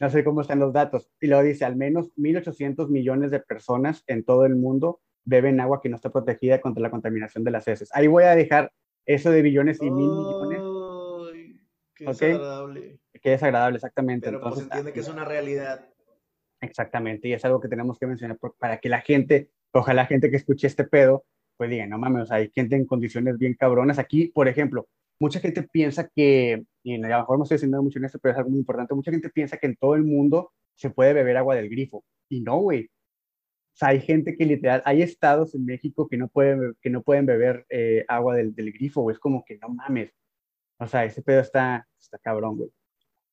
No 0.00 0.08
sé 0.08 0.24
cómo 0.24 0.40
están 0.40 0.58
los 0.58 0.72
datos. 0.72 1.10
Y 1.20 1.26
luego 1.26 1.42
dice, 1.42 1.66
al 1.66 1.76
menos 1.76 2.10
1.800 2.16 2.88
millones 2.88 3.30
de 3.30 3.40
personas 3.40 4.04
en 4.06 4.24
todo 4.24 4.46
el 4.46 4.56
mundo 4.56 5.00
beben 5.26 5.60
agua 5.60 5.80
que 5.82 5.90
no 5.90 5.96
está 5.96 6.10
protegida 6.10 6.60
contra 6.60 6.82
la 6.82 6.90
contaminación 6.90 7.44
de 7.44 7.50
las 7.50 7.68
heces. 7.68 7.90
Ahí 7.92 8.06
voy 8.06 8.24
a 8.24 8.34
dejar 8.34 8.72
eso 9.04 9.30
de 9.30 9.42
billones 9.42 9.82
y 9.82 9.90
mil 9.90 10.08
millones 10.08 10.60
Qué 11.94 12.04
desagradable. 12.04 12.98
Qué 13.22 13.30
desagradable, 13.30 13.76
exactamente. 13.76 14.26
Pero 14.26 14.40
pues, 14.40 14.52
Entonces, 14.52 14.68
pues 14.68 14.78
entiende 14.78 14.92
que 14.92 15.00
es 15.00 15.08
una 15.08 15.24
realidad. 15.24 15.88
Exactamente, 16.60 17.28
y 17.28 17.32
es 17.32 17.44
algo 17.44 17.60
que 17.60 17.68
tenemos 17.68 17.98
que 17.98 18.06
mencionar 18.06 18.38
para 18.58 18.78
que 18.78 18.88
la 18.88 19.00
gente, 19.00 19.50
ojalá 19.72 20.02
la 20.02 20.08
gente 20.08 20.30
que 20.30 20.36
escuche 20.36 20.66
este 20.66 20.84
pedo, 20.84 21.24
pues 21.56 21.70
diga, 21.70 21.86
no 21.86 21.98
mames, 21.98 22.30
hay 22.30 22.50
gente 22.54 22.76
en 22.76 22.86
condiciones 22.86 23.38
bien 23.38 23.54
cabronas. 23.54 23.98
Aquí, 23.98 24.28
por 24.28 24.48
ejemplo, 24.48 24.88
mucha 25.18 25.40
gente 25.40 25.62
piensa 25.62 26.08
que, 26.14 26.64
y 26.82 26.94
a 26.94 27.08
lo 27.08 27.18
mejor 27.18 27.38
no 27.38 27.44
estoy 27.44 27.56
diciendo 27.56 27.82
mucho 27.82 27.98
en 27.98 28.06
esto, 28.06 28.18
pero 28.18 28.32
es 28.32 28.38
algo 28.38 28.50
muy 28.50 28.58
importante, 28.58 28.94
mucha 28.94 29.10
gente 29.10 29.30
piensa 29.30 29.56
que 29.56 29.66
en 29.66 29.76
todo 29.76 29.94
el 29.94 30.04
mundo 30.04 30.52
se 30.74 30.90
puede 30.90 31.12
beber 31.12 31.36
agua 31.36 31.54
del 31.54 31.68
grifo. 31.68 32.04
Y 32.28 32.40
no, 32.40 32.58
güey. 32.58 32.88
O 33.76 33.78
sea, 33.78 33.88
hay 33.88 34.00
gente 34.00 34.38
que 34.38 34.46
literal, 34.46 34.82
hay 34.86 35.02
estados 35.02 35.54
en 35.54 35.66
México 35.66 36.08
que 36.08 36.16
no 36.16 36.28
pueden, 36.28 36.74
que 36.80 36.88
no 36.88 37.02
pueden 37.02 37.26
beber 37.26 37.66
eh, 37.68 38.06
agua 38.08 38.34
del, 38.34 38.54
del 38.54 38.72
grifo, 38.72 39.02
güey. 39.02 39.12
Es 39.12 39.20
como 39.20 39.44
que 39.44 39.58
no 39.58 39.68
mames. 39.68 40.12
O 40.78 40.86
sea, 40.86 41.04
ese 41.04 41.20
pedo 41.20 41.40
está, 41.40 41.86
está 42.00 42.16
cabrón, 42.16 42.56
güey. 42.56 42.70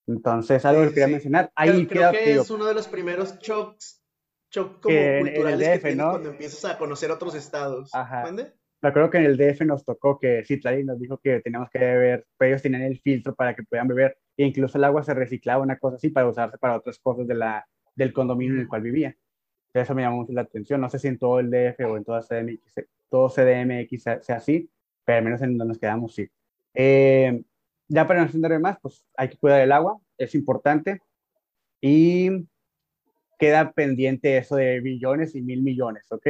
Entonces, 0.05 0.65
algo 0.65 0.81
que 0.81 0.89
quería 0.89 1.07
mencionar. 1.07 1.49
Ahí 1.55 1.87
creo, 1.87 2.11
que 2.11 2.33
es 2.33 2.49
uno 2.49 2.65
de 2.65 2.73
los 2.73 2.89
primeros 2.89 3.39
shocks, 3.39 4.03
shock 4.51 4.81
como 4.81 4.95
culturales 5.21 5.69
que 5.69 5.79
tienes 5.79 6.05
cuando 6.05 6.31
empiezas 6.31 6.65
a 6.65 6.77
conocer 6.77 7.09
otros 7.09 7.35
estados. 7.35 7.89
Ajá. 7.95 8.23
¿Mande? 8.23 8.51
creo 8.91 9.09
que 9.09 9.19
en 9.19 9.23
el 9.23 9.37
DF 9.37 9.61
nos 9.61 9.85
tocó 9.85 10.19
que 10.19 10.43
Citlali 10.43 10.83
nos 10.83 10.99
dijo 10.99 11.19
que 11.19 11.39
teníamos 11.39 11.69
que 11.69 11.79
beber, 11.79 12.25
pero 12.35 12.49
ellos 12.49 12.61
tenían 12.61 12.81
el 12.81 12.99
filtro 12.99 13.33
para 13.33 13.55
que 13.55 13.63
pudieran 13.63 13.87
beber, 13.87 14.17
e 14.35 14.45
incluso 14.45 14.77
el 14.77 14.83
agua 14.83 15.03
se 15.03 15.13
reciclaba, 15.13 15.63
una 15.63 15.77
cosa 15.77 15.95
así, 15.95 16.09
para 16.09 16.27
usarse 16.27 16.57
para 16.57 16.75
otras 16.75 16.99
cosas 16.99 17.25
de 17.25 17.35
la, 17.35 17.65
del 17.95 18.11
condominio 18.11 18.55
en 18.55 18.59
el 18.59 18.67
cual 18.67 18.81
vivía. 18.81 19.15
Eso 19.73 19.95
me 19.95 20.03
llamó 20.03 20.17
mucho 20.17 20.33
la 20.33 20.41
atención. 20.41 20.79
No 20.79 20.89
sé 20.89 20.99
si 20.99 21.07
en 21.07 21.17
todo 21.17 21.39
el 21.39 21.49
DF 21.49 21.79
o 21.85 21.97
en 21.97 22.03
toda 22.03 22.21
CDMX, 22.21 22.85
todo 23.09 23.29
CDMX 23.29 24.03
sea, 24.03 24.35
así, 24.35 24.69
pero 25.03 25.17
al 25.17 25.23
menos 25.23 25.41
en 25.41 25.57
donde 25.57 25.71
nos 25.71 25.79
quedamos 25.79 26.13
sí. 26.13 26.27
Eh, 26.73 27.43
ya 27.87 28.07
para 28.07 28.19
no 28.19 28.25
extenderme 28.25 28.59
más, 28.59 28.77
pues 28.81 29.05
hay 29.17 29.29
que 29.29 29.37
cuidar 29.37 29.61
el 29.61 29.71
agua, 29.71 29.99
es 30.17 30.35
importante. 30.35 31.01
Y 31.81 32.47
queda 33.37 33.73
pendiente 33.73 34.37
eso 34.37 34.55
de 34.55 34.79
billones 34.79 35.35
y 35.35 35.41
mil 35.41 35.63
millones, 35.63 36.09
¿ok? 36.11 36.27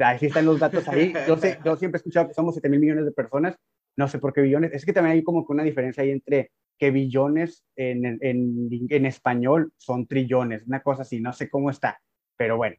Ahí 0.00 0.18
sí 0.18 0.26
están 0.26 0.46
los 0.46 0.58
datos 0.58 0.88
ahí. 0.88 1.12
Yo, 1.28 1.36
sé, 1.36 1.58
yo 1.64 1.76
siempre 1.76 1.98
he 1.98 2.00
escuchado 2.00 2.28
que 2.28 2.34
somos 2.34 2.54
7 2.54 2.68
mil 2.68 2.80
millones 2.80 3.04
de 3.04 3.12
personas, 3.12 3.58
no 3.96 4.08
sé 4.08 4.18
por 4.18 4.32
qué 4.32 4.40
billones. 4.40 4.72
Es 4.72 4.86
que 4.86 4.92
también 4.92 5.16
hay 5.16 5.22
como 5.22 5.46
que 5.46 5.52
una 5.52 5.64
diferencia 5.64 6.02
ahí 6.02 6.10
entre 6.10 6.50
que 6.78 6.90
billones 6.90 7.64
en, 7.76 8.18
en, 8.22 8.68
en 8.88 9.06
español 9.06 9.72
son 9.76 10.06
trillones, 10.06 10.66
una 10.66 10.82
cosa 10.82 11.02
así, 11.02 11.20
no 11.20 11.32
sé 11.32 11.48
cómo 11.48 11.70
está, 11.70 11.98
pero 12.36 12.56
bueno, 12.56 12.76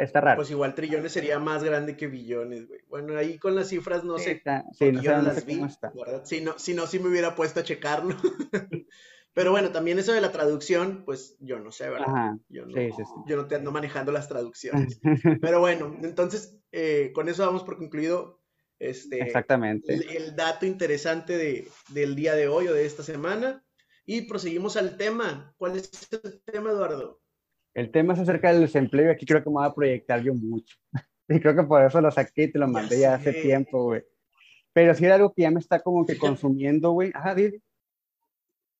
Está, 0.00 0.20
raro. 0.22 0.36
Pues 0.36 0.50
igual 0.50 0.74
trillones 0.74 1.12
sería 1.12 1.38
más 1.38 1.62
grande 1.62 1.94
que 1.94 2.06
billones, 2.06 2.66
güey. 2.66 2.80
Bueno, 2.88 3.18
ahí 3.18 3.38
con 3.38 3.54
las 3.54 3.68
cifras 3.68 4.02
no 4.02 4.18
sé. 4.18 4.42
sí, 4.72 4.92
no, 4.92 5.02
yo 5.02 5.16
no 5.16 5.22
las 5.22 5.44
vi, 5.44 5.60
Si 6.24 6.40
no, 6.40 6.58
si 6.58 6.72
no, 6.72 6.86
sí 6.86 6.98
me 6.98 7.08
hubiera 7.08 7.34
puesto 7.34 7.60
a 7.60 7.64
checarlo. 7.64 8.16
Pero 9.34 9.50
bueno, 9.50 9.72
también 9.72 9.98
eso 9.98 10.12
de 10.12 10.22
la 10.22 10.32
traducción, 10.32 11.02
pues 11.04 11.36
yo 11.40 11.58
no 11.58 11.70
sé, 11.70 11.90
¿verdad? 11.90 12.34
yo, 12.48 12.64
no, 12.66 12.74
yo 13.26 13.36
no 13.36 13.46
te 13.46 13.56
ando 13.56 13.72
manejando 13.72 14.10
las 14.12 14.28
traducciones. 14.28 15.00
Pero 15.42 15.60
bueno, 15.60 15.94
entonces, 16.02 16.56
eh, 16.72 17.10
con 17.12 17.28
eso 17.28 17.44
vamos 17.44 17.64
por 17.64 17.76
concluido 17.76 18.40
Este, 18.78 19.20
Exactamente. 19.20 19.92
El, 19.92 20.34
dato 20.34 20.66
interesante 20.66 21.36
de, 21.36 21.68
del 21.88 22.14
día 22.14 22.34
de 22.34 22.48
hoy 22.48 22.68
o 22.68 22.72
de 22.72 22.86
esta 22.86 23.02
semana. 23.02 23.62
Y 24.06 24.22
proseguimos 24.22 24.76
al 24.76 24.96
tema. 24.96 25.52
¿Cuál 25.56 25.76
es 25.76 25.90
el 26.12 26.40
tema, 26.42 26.70
Eduardo? 26.70 27.23
El 27.74 27.90
tema 27.90 28.14
es 28.14 28.20
acerca 28.20 28.52
del 28.52 28.62
desempleo 28.62 29.06
y 29.06 29.10
aquí 29.10 29.26
creo 29.26 29.42
que 29.42 29.50
me 29.50 29.54
voy 29.54 29.66
a 29.66 29.74
proyectar 29.74 30.22
yo 30.22 30.34
mucho. 30.34 30.76
Y 31.26 31.40
creo 31.40 31.56
que 31.56 31.62
por 31.62 31.82
eso 31.82 32.02
lo 32.02 32.10
saqué 32.10 32.42
y 32.42 32.52
te 32.52 32.58
lo 32.58 32.68
mandé 32.68 33.00
ya, 33.00 33.14
hace 33.14 33.32
tiempo, 33.32 33.84
güey. 33.84 34.02
Pero 34.74 34.94
sí 34.94 35.06
era 35.06 35.14
algo 35.14 35.32
que 35.32 35.40
ya 35.40 35.50
me 35.50 35.58
está 35.58 35.80
como 35.80 36.04
que 36.04 36.18
consumiendo, 36.18 36.90
güey. 36.90 37.12
Ajá, 37.14 37.34
dile. 37.34 37.62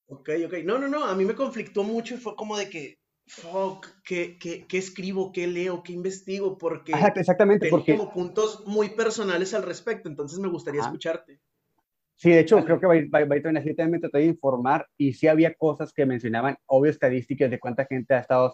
Ok, 0.08 0.28
ok. 0.44 0.54
No, 0.62 0.78
no, 0.78 0.86
no. 0.86 1.04
A 1.04 1.14
mí 1.14 1.24
me 1.24 1.34
conflictó 1.34 1.84
mucho 1.84 2.14
y 2.14 2.18
fue 2.18 2.36
como 2.36 2.58
de 2.58 2.68
que, 2.68 2.98
fuck, 3.26 3.86
¿qué, 4.04 4.36
qué, 4.38 4.66
qué 4.66 4.76
escribo? 4.76 5.32
¿Qué 5.32 5.46
leo? 5.46 5.82
¿Qué 5.82 5.94
investigo? 5.94 6.58
Porque 6.58 6.92
Ajá, 6.92 7.14
exactamente, 7.16 7.68
porque... 7.70 7.96
como 7.96 8.12
puntos 8.12 8.66
muy 8.66 8.90
personales 8.90 9.54
al 9.54 9.62
respecto. 9.62 10.10
Entonces 10.10 10.38
me 10.38 10.48
gustaría 10.48 10.82
escucharte. 10.82 11.40
Sí, 12.16 12.30
de 12.30 12.40
hecho, 12.40 12.62
creo 12.64 12.78
que 12.78 12.86
va, 12.86 12.94
va, 12.94 13.24
va 13.24 13.34
a 13.34 13.38
ir 13.38 13.42
también 13.42 13.90
me 13.90 13.98
traté 13.98 14.18
de 14.18 14.26
informar 14.26 14.86
y 14.96 15.14
sí 15.14 15.26
había 15.28 15.54
cosas 15.54 15.92
que 15.92 16.06
mencionaban, 16.06 16.56
obvio, 16.66 16.90
estadísticas 16.90 17.50
de 17.50 17.58
cuánta 17.58 17.86
gente 17.86 18.14
ha 18.14 18.20
estado 18.20 18.52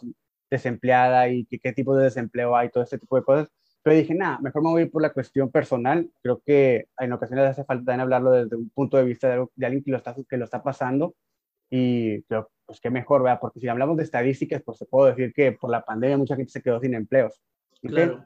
desempleada 0.50 1.28
y 1.28 1.46
qué 1.46 1.72
tipo 1.72 1.96
de 1.96 2.04
desempleo 2.04 2.56
hay, 2.56 2.70
todo 2.70 2.82
ese 2.82 2.98
tipo 2.98 3.16
de 3.16 3.22
cosas. 3.22 3.50
Pero 3.82 3.96
dije, 3.96 4.14
nada, 4.14 4.38
mejor 4.40 4.62
me 4.62 4.70
voy 4.70 4.86
por 4.86 5.00
la 5.00 5.12
cuestión 5.12 5.50
personal. 5.50 6.10
Creo 6.22 6.42
que 6.44 6.88
en 6.98 7.12
ocasiones 7.12 7.46
hace 7.46 7.64
falta 7.64 7.84
también 7.84 8.00
hablarlo 8.00 8.30
desde 8.32 8.56
un 8.56 8.68
punto 8.70 8.98
de 8.98 9.04
vista 9.04 9.28
de, 9.28 9.64
alguien 9.64 9.82
que 9.82 9.90
lo, 9.90 9.96
está, 9.96 10.14
que 10.28 10.36
lo 10.36 10.44
está 10.44 10.62
pasando. 10.62 11.14
Y 11.70 12.22
creo, 12.24 12.50
pues 12.66 12.80
qué 12.80 12.90
mejor, 12.90 13.22
¿verdad? 13.22 13.38
Porque 13.40 13.60
si 13.60 13.68
hablamos 13.68 13.96
de 13.96 14.02
estadísticas, 14.02 14.62
pues 14.62 14.76
se 14.76 14.86
puedo 14.86 15.06
decir 15.06 15.32
que 15.32 15.52
por 15.52 15.70
la 15.70 15.84
pandemia 15.84 16.18
mucha 16.18 16.36
gente 16.36 16.52
se 16.52 16.62
quedó 16.62 16.78
sin 16.80 16.94
empleos. 16.94 17.40
Claro. 17.80 18.24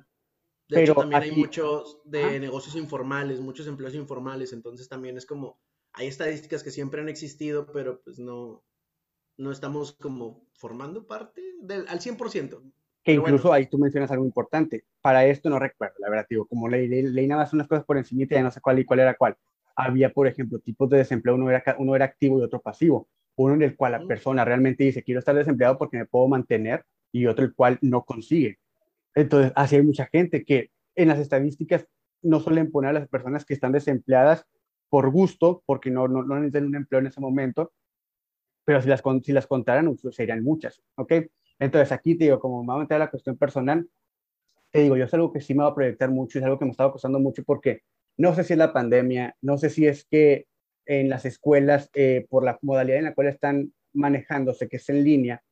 De 0.69 0.77
Pero 0.77 0.93
hecho, 0.93 0.95
también 0.95 1.23
hay 1.23 1.33
muchos 1.33 2.01
de 2.05 2.41
negocios 2.41 2.75
informales, 2.75 3.39
muchos 3.39 3.69
empleos 3.69 3.95
informales. 3.95 4.53
Entonces 4.53 4.89
también 4.89 5.17
es 5.17 5.27
como, 5.27 5.61
hay 5.93 6.09
estadísticas 6.09 6.65
que 6.65 6.71
siempre 6.71 7.01
han 7.01 7.09
existido, 7.09 7.67
pero 7.71 8.01
pues 8.03 8.19
no, 8.19 8.65
no 9.37 9.51
estamos 9.51 9.93
como 9.93 10.47
formando 10.55 11.07
parte 11.07 11.43
del, 11.61 11.87
al 11.89 12.01
100%. 12.01 12.63
Que 13.03 13.13
incluso 13.13 13.53
ahí 13.53 13.67
tú 13.67 13.79
mencionas 13.79 14.11
algo 14.11 14.25
importante. 14.25 14.85
Para 15.03 15.27
esto 15.27 15.51
no 15.51 15.59
recuerdo, 15.59 15.97
la 15.99 16.09
verdad, 16.09 16.27
digo, 16.29 16.47
como 16.47 16.69
leí, 16.69 16.89
leí, 16.89 17.27
nada 17.27 17.43
más 17.43 17.53
unas 17.53 17.69
cosas 17.69 17.85
por 17.85 17.99
encima 17.99 18.23
y 18.23 18.27
ya 18.27 18.43
no 18.43 18.51
sé 18.51 18.61
cuál 18.61 18.79
y 18.79 18.85
cuál 18.85 19.01
era 19.01 19.15
cuál. 19.15 19.37
Había, 19.77 20.11
por 20.11 20.27
ejemplo, 20.27 20.59
tipos 20.59 20.89
de 20.89 20.99
desempleo, 20.99 21.35
uno 21.35 21.51
era, 21.51 21.63
uno 21.79 21.95
era 21.95 22.07
activo 22.07 22.39
y 22.39 22.43
otro 22.43 22.63
pasivo. 22.63 23.09
Uno 23.37 23.55
en 23.55 23.63
el 23.63 23.77
cual 23.77 23.93
la 23.93 24.07
persona 24.07 24.45
realmente 24.45 24.85
dice, 24.85 25.03
quiero 25.03 25.19
estar 25.19 25.35
desempleado 25.35 25.77
porque 25.77 25.99
me 25.99 26.07
puedo 26.07 26.29
mantener, 26.29 26.85
y 27.15 27.27
otro 27.27 27.45
el 27.45 27.55
cual 27.55 27.79
no 27.81 28.05
consigue. 28.05 28.59
Entonces, 29.15 29.53
así 29.55 29.77
hay 29.77 29.83
mucha 29.83 30.07
gente 30.07 30.45
que 30.45 30.71
en 30.97 31.09
las 31.09 31.21
estadísticas 31.21 31.87
no 32.23 32.41
suelen 32.41 32.73
poner 32.73 32.91
a 32.91 33.01
las 33.01 33.09
personas 33.09 33.45
que 33.45 33.55
están 33.55 33.71
desempleadas 33.71 34.47
por 34.89 35.11
gusto, 35.11 35.63
porque 35.65 35.91
no, 35.91 36.09
no, 36.09 36.25
no 36.25 36.37
necesitan 36.37 36.67
un 36.67 36.75
empleo 36.75 37.01
en 37.01 37.07
ese 37.07 37.21
momento, 37.21 37.73
pero 38.65 38.81
si 38.81 38.89
las, 38.89 39.03
si 39.23 39.33
las 39.33 39.47
contaran, 39.47 39.97
serían 40.11 40.43
muchas, 40.43 40.83
¿ok? 40.97 41.13
Entonces 41.59 41.93
aquí 41.93 42.17
te 42.17 42.25
digo, 42.25 42.41
como 42.41 42.63
me 42.63 42.69
va 42.69 42.75
a 42.75 42.79
meter 42.79 42.97
a 42.97 43.01
la 43.01 43.11
cuestión 43.11 43.37
personal, 43.37 43.89
te 44.71 44.81
digo, 44.81 44.97
yo 44.97 45.05
es 45.05 45.15
algo 45.15 45.33
que 45.33 45.41
sí 45.41 45.55
me 45.55 45.63
va 45.63 45.71
a 45.71 45.75
proyectar 45.75 46.11
mucho, 46.11 46.39
es 46.39 46.45
algo 46.45 46.59
que 46.59 46.65
me 46.65 46.73
estaba 46.73 46.93
costando 46.93 47.21
mucho 47.21 47.45
porque 47.45 47.83
no 48.17 48.35
sé 48.35 48.45
si 48.45 48.55
es 48.55 48.59
la 48.59 48.73
pandemia, 48.73 49.37
no 49.41 49.59
sé 49.59 49.71
si 49.71 49.87
es 49.87 50.05
que 50.05 50.47
en 50.87 51.09
las 51.09 51.25
escuelas, 51.25 51.91
eh, 51.95 52.27
por 52.29 52.45
la 52.45 52.59
modalidad 52.63 52.99
en 52.99 53.05
la 53.05 53.15
cual 53.15 53.29
están 53.29 53.73
manejándose, 53.93 54.69
que 54.69 54.77
es 54.77 54.89
en 54.89 55.03
línea, 55.03 55.43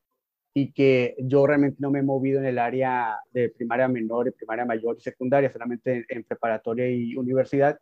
y 0.54 0.72
que 0.72 1.14
yo 1.18 1.46
realmente 1.46 1.78
no 1.80 1.90
me 1.90 2.00
he 2.00 2.02
movido 2.02 2.38
en 2.38 2.46
el 2.46 2.58
área 2.58 3.16
de 3.30 3.48
primaria 3.48 3.88
menor 3.88 4.28
y 4.28 4.32
primaria 4.32 4.64
mayor 4.64 4.96
y 4.98 5.00
secundaria, 5.00 5.50
solamente 5.50 6.04
en, 6.08 6.24
preparatoria 6.24 6.90
y 6.90 7.16
universidad, 7.16 7.78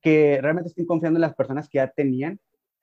que 0.00 0.38
realmente 0.40 0.68
estoy 0.68 0.86
confiando 0.86 1.18
en 1.18 1.22
las 1.22 1.34
personas 1.34 1.68
que 1.68 1.76
ya 1.76 1.88
tenían 1.88 2.40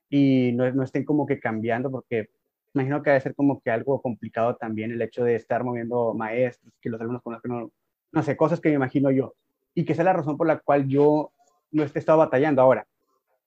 y 0.10 0.52
no, 0.54 0.72
no 0.72 0.84
estén 0.84 1.06
como 1.06 1.26
que 1.26 1.40
cambiando, 1.40 1.90
porque 1.92 2.30
imagino 2.74 3.02
que 3.04 3.12
debe 3.12 3.22
ser 3.22 3.36
como 3.36 3.62
que 3.62 3.72
algo 3.72 4.02
complicado 4.02 4.56
también 4.56 4.92
el 4.92 5.02
hecho 5.02 5.24
de 5.24 5.36
estar 5.36 5.64
moviendo 5.64 6.14
maestros, 6.14 6.74
que 6.82 6.90
los 6.90 7.00
alumnos 7.00 7.22
conozcan, 7.22 7.52
no, 7.52 7.72
no 8.12 8.24
sé, 8.24 8.36
cosas 8.36 8.60
que 8.60 8.70
me 8.70 8.76
imagino 8.76 9.12
yo. 9.12 9.36
Y 9.76 9.86
que 9.86 9.94
esa 9.94 10.04
es 10.04 10.06
la 10.06 10.14
razón 10.14 10.38
por 10.38 10.48
la 10.48 10.60
cual 10.60 10.88
yo 10.88 11.32
no 11.72 11.84
he 11.84 11.86
estado 11.86 12.20
batallando 12.20 12.62
ahora. 12.62 12.88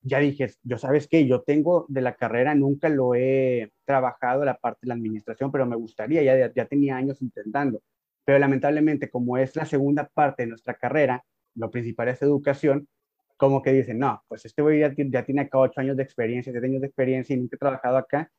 Ya 0.03 0.19
dije, 0.19 0.49
yo 0.63 0.79
sabes 0.79 1.09
que 1.09 1.27
yo 1.27 1.43
tengo 1.43 1.87
de 1.89 2.01
la 2.01 2.15
carrera, 2.15 2.55
nunca 2.55 2.89
lo 2.89 3.15
he 3.15 3.73
trabajado 3.85 4.45
la 4.45 4.57
parte 4.57 4.81
de 4.83 4.89
la 4.89 4.95
administración, 4.95 5.51
pero 5.51 5.67
me 5.67 5.77
gustaría, 5.77 6.23
ya, 6.23 6.53
ya 6.53 6.67
tenía 6.67 6.97
años 6.97 7.23
intentando. 7.23 7.83
Pero 8.25 8.39
lamentablemente, 8.39 9.11
como 9.11 9.39
es 9.39 9.57
la 9.57 9.67
segunda 9.67 10.09
parte 10.13 10.45
de 10.45 10.49
nuestra 10.49 10.75
carrera, 10.75 11.25
lo 11.55 11.71
principal 11.71 12.09
es 12.09 12.23
educación, 12.23 12.89
como 13.37 13.63
que 13.63 13.73
dicen, 13.73 13.99
no, 13.99 14.23
pues 14.29 14.45
este 14.45 14.63
güey 14.63 14.81
ya, 14.81 14.95
ya, 14.97 15.25
tiene 15.25 15.43
acá 15.43 15.59
ocho 15.59 15.81
años 15.81 15.97
de 15.97 16.03
experiencia, 16.03 16.53
siete 16.53 16.67
años 16.67 16.81
de 16.81 16.87
experiencia 16.87 17.35
y 17.35 17.39
nunca 17.39 17.57
he 17.57 17.59
trabajado 17.59 17.97
acá, 17.99 18.31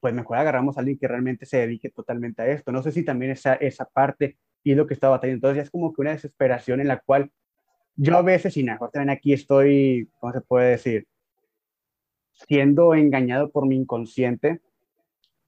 pues 0.00 0.14
mejor 0.14 0.36
agarramos 0.38 0.76
a 0.76 0.80
alguien 0.80 0.98
que 0.98 1.08
realmente 1.08 1.46
se 1.46 1.58
dedique 1.58 1.90
totalmente 1.90 2.42
a 2.42 2.46
esto. 2.48 2.70
No 2.72 2.82
sé 2.82 2.92
si 2.92 3.04
también 3.04 3.32
esa, 3.32 3.54
esa 3.54 3.86
parte 3.86 4.36
y 4.62 4.74
lo 4.74 4.86
que 4.86 4.94
estaba 4.94 5.16
batallando. 5.16 5.36
Entonces 5.36 5.56
ya 5.56 5.62
es 5.62 5.70
como 5.70 5.92
que 5.92 6.02
una 6.02 6.12
desesperación 6.12 6.80
en 6.80 6.88
la 6.88 7.00
cual 7.00 7.30
yo 7.96 8.16
a 8.16 8.22
veces, 8.22 8.56
y 8.56 8.64
mejor 8.64 8.90
también 8.90 9.10
aquí 9.10 9.32
estoy, 9.32 10.08
¿cómo 10.18 10.32
se 10.32 10.40
puede 10.40 10.70
decir? 10.70 11.06
Siendo 12.32 12.94
engañado 12.94 13.50
por 13.50 13.66
mi 13.66 13.76
inconsciente, 13.76 14.60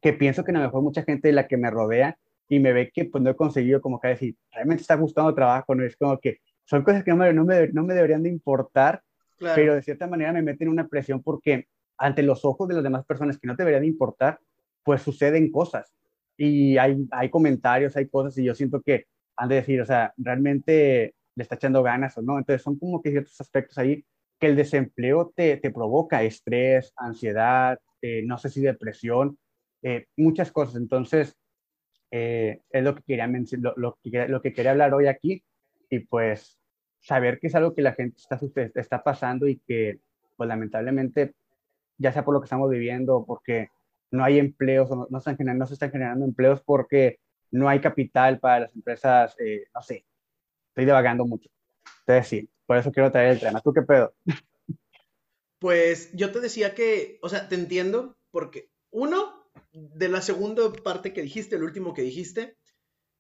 que 0.01 0.13
pienso 0.13 0.45
que 0.45 0.53
a 0.53 0.55
lo 0.55 0.61
mejor 0.61 0.83
mucha 0.83 1.03
gente 1.03 1.29
de 1.29 1.35
la 1.35 1.49
que 1.49 1.57
me 1.57 1.71
rodea 1.71 2.19
y 2.49 2.61
me 2.61 2.73
ve 2.73 2.91
que 2.93 3.07
pues 3.07 3.23
no 3.23 3.31
he 3.31 3.37
conseguido 3.37 3.81
como 3.81 4.01
que 4.01 4.09
decir, 4.09 4.37
realmente 4.53 4.83
está 4.83 4.95
gustando 4.95 5.35
trabajo, 5.35 5.75
no 5.75 5.85
es 5.85 5.97
como 5.97 6.19
que 6.19 6.39
son 6.67 6.83
cosas 6.83 7.05
que 7.05 7.13
no 7.13 7.17
me, 7.17 7.33
no 7.33 7.45
me, 7.45 7.69
no 7.69 7.85
me 7.85 7.95
deberían 7.95 8.23
de 8.23 8.29
importar, 8.29 9.03
pero 9.39 9.75
de 9.75 9.83
cierta 9.83 10.07
manera 10.07 10.33
me 10.33 10.43
meten 10.43 10.69
una 10.69 10.89
presión 10.89 11.23
porque 11.23 11.69
ante 11.97 12.23
los 12.23 12.45
ojos 12.45 12.69
de 12.69 12.75
las 12.75 12.83
demás 12.83 13.05
personas 13.07 13.39
que 13.39 13.47
no 13.47 13.57
te 13.57 13.63
deberían 13.63 13.83
de 13.83 13.89
importar, 13.89 14.41
pues 14.83 15.03
suceden 15.03 15.51
cosas. 15.51 15.95
Y 16.37 16.77
hay, 16.77 17.07
hay 17.13 17.31
comentarios, 17.31 17.97
hay 17.97 18.09
cosas, 18.09 18.37
y 18.39 18.45
yo 18.45 18.55
siento 18.55 18.83
que 18.83 19.07
han 19.37 19.49
de 19.49 19.57
decir, 19.57 19.81
o 19.81 19.87
sea, 19.87 20.13
realmente 20.17 21.15
le 21.35 21.43
está 21.43 21.55
echando 21.55 21.83
ganas 21.83 22.19
o 22.19 22.23
no. 22.23 22.39
Entonces 22.39 22.63
son 22.63 22.79
como 22.79 23.01
que 23.01 23.11
ciertos 23.11 23.41
aspectos 23.41 23.79
ahí 23.79 24.05
que 24.39 24.49
el 24.49 24.57
desempleo 24.57 25.33
te, 25.35 25.57
te 25.59 25.71
provoca 25.71 26.23
estrés, 26.23 26.93
ansiedad, 26.97 27.79
eh, 28.03 28.23
no 28.25 28.39
sé 28.39 28.51
si 28.51 28.61
depresión, 28.61 29.39
eh, 29.83 30.07
muchas 30.17 30.51
cosas. 30.53 30.77
Entonces, 30.77 31.37
eh, 32.11 32.61
es 32.71 32.85
lo 32.85 32.95
que, 32.95 33.03
quería 33.03 33.27
lo, 33.27 33.75
lo, 33.77 33.99
que, 34.03 34.29
lo 34.29 34.43
que 34.43 34.53
quería 34.53 34.73
hablar 34.73 34.93
hoy 34.95 35.07
aquí 35.07 35.43
y 35.91 36.01
pues 36.01 36.59
saber 37.01 37.39
que 37.39 37.47
es 37.47 37.55
algo 37.55 37.75
que 37.75 37.83
la 37.83 37.95
gente 37.95 38.17
está, 38.19 38.39
está 38.75 39.03
pasando 39.03 39.47
y 39.47 39.59
que 39.67 40.01
pues 40.37 40.49
lamentablemente, 40.49 41.35
ya 41.99 42.13
sea 42.13 42.25
por 42.25 42.35
lo 42.35 42.41
que 42.41 42.47
estamos 42.47 42.71
viviendo, 42.71 43.25
porque 43.27 43.69
no 44.11 44.25
hay 44.25 44.39
empleos, 44.39 44.91
no, 44.91 45.19
están 45.19 45.37
no 45.59 45.67
se 45.67 45.75
están 45.75 45.91
generando 45.91 46.25
empleos 46.25 46.63
porque 46.63 47.19
no 47.51 47.69
hay 47.69 47.81
capital 47.81 48.39
para 48.39 48.61
las 48.61 48.75
empresas, 48.75 49.35
eh, 49.39 49.67
no 49.75 49.83
sé, 49.83 50.05
estoy 50.69 50.85
devagando 50.85 51.25
mucho. 51.25 51.49
Entonces 52.01 52.29
sí, 52.29 52.51
por 52.67 52.77
eso 52.77 52.93
quiero 52.93 53.11
traer 53.11 53.33
el 53.33 53.41
tema. 53.41 53.61
¿Tú 53.61 53.73
qué 53.73 53.83
pedo? 53.83 54.15
Pues 55.59 56.13
yo 56.13 56.33
te 56.33 56.41
decía 56.41 56.75
que, 56.75 57.19
o 57.23 57.31
sea, 57.31 57.49
te 57.49 57.55
entiendo, 57.55 58.15
porque 58.31 58.69
uno, 58.91 59.49
de 59.73 60.11
la 60.11 60.21
segunda 60.21 60.71
parte 60.85 61.15
que 61.15 61.23
dijiste, 61.23 61.57
el 61.57 61.63
último 61.63 61.95
que 61.95 62.03
dijiste, 62.03 62.59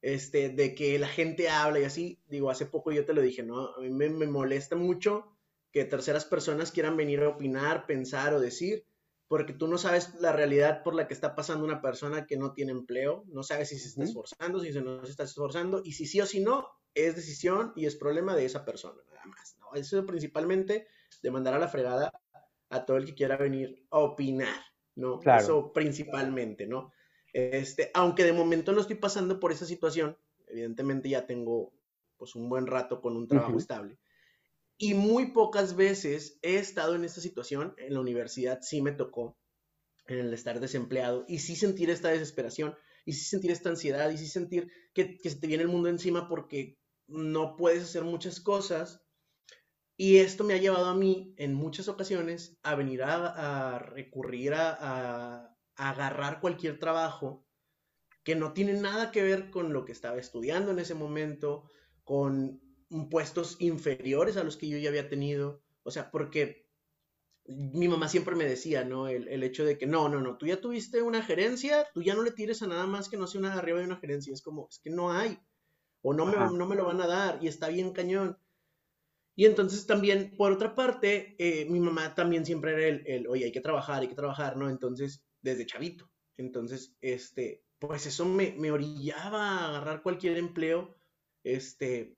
este, 0.06 0.50
de 0.50 0.76
que 0.76 1.00
la 1.00 1.08
gente 1.08 1.48
habla 1.48 1.80
y 1.80 1.84
así, 1.84 2.20
digo, 2.28 2.48
hace 2.48 2.64
poco 2.64 2.92
yo 2.92 3.04
te 3.04 3.12
lo 3.12 3.20
dije, 3.20 3.42
¿no? 3.42 3.74
A 3.74 3.80
mí 3.80 3.90
me, 3.90 4.08
molesta 4.28 4.76
mucho 4.76 5.36
que 5.72 5.84
terceras 5.84 6.24
personas 6.24 6.70
quieran 6.70 6.96
venir 6.96 7.22
a 7.22 7.28
opinar, 7.28 7.86
pensar 7.86 8.32
o 8.32 8.38
decir, 8.38 8.86
porque 9.26 9.52
tú 9.52 9.66
no 9.66 9.78
sabes 9.78 10.14
la 10.20 10.30
realidad 10.30 10.84
por 10.84 10.94
la 10.94 11.08
que 11.08 11.14
está 11.14 11.34
pasando 11.34 11.64
una 11.64 11.82
persona 11.82 12.24
que 12.24 12.36
no 12.36 12.52
tiene 12.52 12.70
empleo, 12.70 13.24
no 13.26 13.42
sabes 13.42 13.70
si 13.70 13.80
se 13.80 13.88
está 13.88 14.04
esforzando, 14.04 14.60
si 14.60 14.70
no 14.80 15.04
se 15.04 15.10
está 15.10 15.24
esforzando, 15.24 15.82
y 15.84 15.90
si 15.90 16.06
sí 16.06 16.20
o 16.20 16.26
si 16.26 16.38
no, 16.38 16.68
es 16.94 17.16
decisión 17.16 17.72
y 17.74 17.86
es 17.86 17.96
problema 17.96 18.36
de 18.36 18.44
esa 18.44 18.64
persona, 18.64 19.02
nada 19.10 19.26
más, 19.26 19.56
¿no? 19.58 19.74
Eso 19.74 20.06
principalmente 20.06 20.86
de 21.20 21.30
mandar 21.32 21.54
a 21.54 21.58
la 21.58 21.66
fregada 21.66 22.12
a 22.70 22.84
todo 22.84 22.96
el 22.96 23.06
que 23.06 23.14
quiera 23.16 23.36
venir 23.36 23.84
a 23.90 23.98
opinar, 23.98 24.62
¿no? 24.94 25.18
Eso 25.36 25.72
principalmente, 25.72 26.68
¿no? 26.68 26.92
Este, 27.36 27.90
aunque 27.92 28.24
de 28.24 28.32
momento 28.32 28.72
no 28.72 28.80
estoy 28.80 28.96
pasando 28.96 29.38
por 29.38 29.52
esa 29.52 29.66
situación, 29.66 30.16
evidentemente 30.46 31.10
ya 31.10 31.26
tengo 31.26 31.70
pues 32.16 32.34
un 32.34 32.48
buen 32.48 32.66
rato 32.66 33.02
con 33.02 33.14
un 33.14 33.28
trabajo 33.28 33.58
estable. 33.58 33.98
Y 34.78 34.94
muy 34.94 35.32
pocas 35.32 35.76
veces 35.76 36.38
he 36.40 36.56
estado 36.56 36.94
en 36.94 37.04
esta 37.04 37.20
situación, 37.20 37.74
en 37.76 37.92
la 37.92 38.00
universidad 38.00 38.60
sí 38.62 38.80
me 38.80 38.92
tocó, 38.92 39.36
en 40.06 40.20
el 40.20 40.32
estar 40.32 40.60
desempleado, 40.60 41.26
y 41.28 41.40
sí 41.40 41.56
sentir 41.56 41.90
esta 41.90 42.08
desesperación, 42.08 42.74
y 43.04 43.12
sí 43.12 43.26
sentir 43.26 43.50
esta 43.50 43.68
ansiedad, 43.68 44.08
y 44.08 44.16
sí 44.16 44.28
sentir 44.28 44.72
que, 44.94 45.18
se 45.22 45.36
te 45.36 45.46
viene 45.46 45.62
el 45.62 45.68
mundo 45.68 45.90
encima 45.90 46.30
porque 46.30 46.78
no 47.06 47.56
puedes 47.56 47.82
hacer 47.82 48.04
muchas 48.04 48.40
cosas. 48.40 49.02
Y 49.98 50.18
esto 50.18 50.42
me 50.42 50.54
ha 50.54 50.58
llevado 50.58 50.86
a 50.86 50.94
mí 50.94 51.34
en 51.36 51.52
muchas 51.52 51.88
ocasiones 51.88 52.58
a 52.62 52.76
venir 52.76 53.02
a, 53.02 53.78
recurrir 53.78 54.54
a, 54.54 55.55
agarrar 55.76 56.40
cualquier 56.40 56.78
trabajo 56.78 57.46
que 58.24 58.34
no 58.34 58.52
tiene 58.52 58.72
nada 58.72 59.12
que 59.12 59.22
ver 59.22 59.50
con 59.50 59.72
lo 59.72 59.84
que 59.84 59.92
estaba 59.92 60.18
estudiando 60.18 60.72
en 60.72 60.80
ese 60.80 60.94
momento, 60.94 61.70
con 62.02 62.60
puestos 63.08 63.56
inferiores 63.60 64.36
a 64.36 64.44
los 64.44 64.56
que 64.56 64.68
yo 64.68 64.78
ya 64.78 64.88
había 64.88 65.08
tenido. 65.08 65.62
O 65.84 65.92
sea, 65.92 66.10
porque 66.10 66.66
mi 67.46 67.86
mamá 67.86 68.08
siempre 68.08 68.34
me 68.34 68.44
decía, 68.44 68.84
¿no? 68.84 69.06
El, 69.08 69.42
hecho 69.42 69.64
de 69.64 69.78
que 69.78 69.86
no, 69.86 70.08
no, 70.08 70.20
no, 70.20 70.36
tú 70.36 70.46
ya 70.46 70.60
tuviste 70.60 71.02
una 71.02 71.22
gerencia, 71.22 71.86
tú 71.94 72.02
ya 72.02 72.14
no 72.14 72.22
le 72.22 72.32
tires 72.32 72.62
a 72.62 72.66
nada 72.66 72.86
más 72.86 73.08
que 73.08 73.16
no 73.16 73.26
sea 73.26 73.40
una 73.40 73.54
arriba 73.54 73.78
de 73.78 73.84
una 73.84 73.98
gerencia. 73.98 74.32
Es 74.32 74.42
como, 74.42 74.66
es 74.70 74.80
que 74.80 74.90
no 74.90 75.12
hay. 75.12 75.38
O 76.02 76.12
no 76.12 76.26
me, 76.26 76.36
no 76.36 76.66
me, 76.66 76.76
lo 76.76 76.84
van 76.84 77.00
a 77.00 77.06
dar 77.06 77.38
y 77.42 77.48
está 77.48 77.68
bien 77.68 77.92
cañón. 77.92 78.38
Y 79.36 79.44
entonces 79.44 79.86
también, 79.86 80.34
por 80.36 80.50
otra 80.50 80.74
parte, 80.74 81.36
eh, 81.38 81.66
mi 81.70 81.78
mamá 81.78 82.14
también 82.14 82.44
siempre 82.46 82.72
era 82.72 82.86
el, 82.86 83.06
el, 83.06 83.26
oye, 83.28 83.44
hay 83.44 83.52
que 83.52 83.60
trabajar, 83.60 84.02
hay 84.02 84.08
que 84.08 84.14
trabajar, 84.14 84.56
¿no? 84.56 84.70
Entonces, 84.70 85.25
desde 85.46 85.66
chavito. 85.66 86.10
Entonces, 86.36 86.94
este, 87.00 87.62
pues 87.78 88.06
eso 88.06 88.26
me, 88.26 88.52
me 88.52 88.70
orillaba 88.70 89.48
a 89.48 89.68
agarrar 89.68 90.02
cualquier 90.02 90.36
empleo, 90.36 90.94
este, 91.44 92.16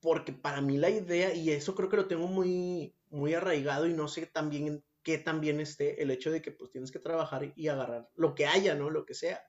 porque 0.00 0.32
para 0.32 0.60
mí 0.60 0.76
la 0.76 0.90
idea, 0.90 1.32
y 1.34 1.50
eso 1.50 1.74
creo 1.74 1.88
que 1.88 1.96
lo 1.96 2.08
tengo 2.08 2.26
muy, 2.26 2.94
muy 3.10 3.32
arraigado 3.34 3.86
y 3.86 3.94
no 3.94 4.08
sé 4.08 4.26
también 4.26 4.84
qué 5.02 5.18
también 5.18 5.60
esté 5.60 6.02
el 6.02 6.10
hecho 6.10 6.30
de 6.30 6.40
que 6.40 6.50
pues 6.50 6.70
tienes 6.70 6.90
que 6.90 6.98
trabajar 6.98 7.52
y 7.54 7.68
agarrar 7.68 8.08
lo 8.14 8.34
que 8.34 8.46
haya, 8.46 8.74
¿no? 8.74 8.90
Lo 8.90 9.04
que 9.04 9.14
sea. 9.14 9.42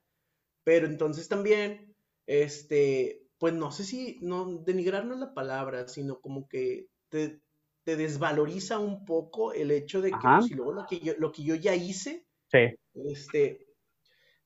Pero 0.63 0.85
entonces 0.85 1.27
también, 1.27 1.95
este, 2.27 3.25
pues 3.37 3.53
no 3.53 3.71
sé 3.71 3.85
si, 3.85 4.19
no, 4.21 4.57
denigrar 4.65 5.05
no 5.05 5.13
es 5.13 5.19
la 5.19 5.33
palabra, 5.33 5.87
sino 5.87 6.19
como 6.19 6.47
que 6.47 6.87
te, 7.09 7.41
te 7.85 7.95
desvaloriza 7.95 8.79
un 8.79 9.05
poco 9.05 9.53
el 9.53 9.71
hecho 9.71 10.01
de 10.01 10.11
que 10.11 10.17
pues, 10.21 10.45
si 10.47 10.53
luego 10.55 10.73
lo 10.73 10.85
que, 10.87 10.99
yo, 10.99 11.13
lo 11.17 11.31
que 11.31 11.43
yo 11.43 11.55
ya 11.55 11.73
hice, 11.75 12.25
sí. 12.47 12.75
este, 12.93 13.67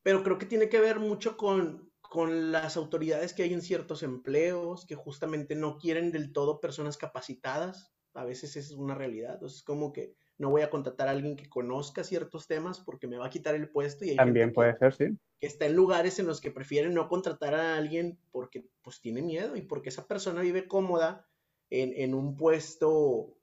pero 0.04 0.24
creo 0.24 0.38
que 0.38 0.46
tiene 0.46 0.70
que 0.70 0.80
ver 0.80 1.00
mucho 1.00 1.38
con, 1.38 1.92
con 2.02 2.52
las 2.52 2.78
autoridades 2.78 3.34
que 3.34 3.44
hay 3.44 3.54
en 3.54 3.62
ciertos 3.62 4.04
empleos, 4.04 4.86
que 4.86 4.96
justamente 4.96 5.56
no 5.56 5.78
quieren 5.78 6.12
del 6.12 6.34
todo 6.34 6.60
personas 6.60 6.98
capacitadas, 6.98 7.94
a 8.14 8.26
veces 8.26 8.56
es 8.56 8.72
una 8.72 8.96
realidad, 8.96 9.36
entonces 9.36 9.64
como 9.64 9.94
que 9.94 10.16
no 10.40 10.50
voy 10.50 10.62
a 10.62 10.70
contratar 10.70 11.10
a 11.10 11.12
alguien 11.12 11.36
que 11.36 11.50
conozca 11.50 12.04
ciertos 12.04 12.48
temas 12.48 12.80
porque 12.80 13.08
me 13.08 13.18
va 13.18 13.28
a 13.28 13.30
quitar 13.30 13.56
el 13.56 13.70
puesto. 13.70 14.06
Y 14.06 14.16
También 14.16 14.54
puede 14.54 14.78
ser, 14.78 14.94
sí. 14.94 15.06
Que 15.40 15.48
está 15.48 15.66
en 15.66 15.76
lugares 15.76 16.18
en 16.18 16.28
los 16.28 16.40
que 16.40 16.50
prefieren 16.50 16.94
no 16.94 17.10
contratar 17.10 17.54
a 17.54 17.78
alguien 17.78 18.18
porque 18.32 18.66
pues 18.82 19.02
tiene 19.02 19.22
miedo 19.22 19.58
y 19.58 19.62
porque 19.62 19.90
esa 19.90 20.08
persona 20.08 20.42
vive 20.42 20.68
cómoda 20.68 21.28
en, 21.70 21.94
en 21.94 22.14
un 22.14 22.38
puesto 22.38 23.36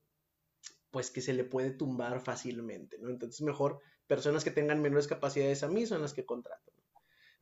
pues 0.91 1.11
que 1.11 1.21
se 1.21 1.35
le 1.35 1.45
puede 1.45 1.71
tumbar 1.71 2.21
fácilmente, 2.21 2.97
¿no? 2.99 3.11
Entonces 3.11 3.43
mejor 3.43 3.81
personas 4.07 4.45
que 4.45 4.51
tengan 4.51 4.83
menores 4.83 5.07
capacidades 5.07 5.63
a 5.63 5.69
mí 5.69 5.87
son 5.87 6.03
las 6.03 6.15
que 6.15 6.25
contrato. 6.25 6.73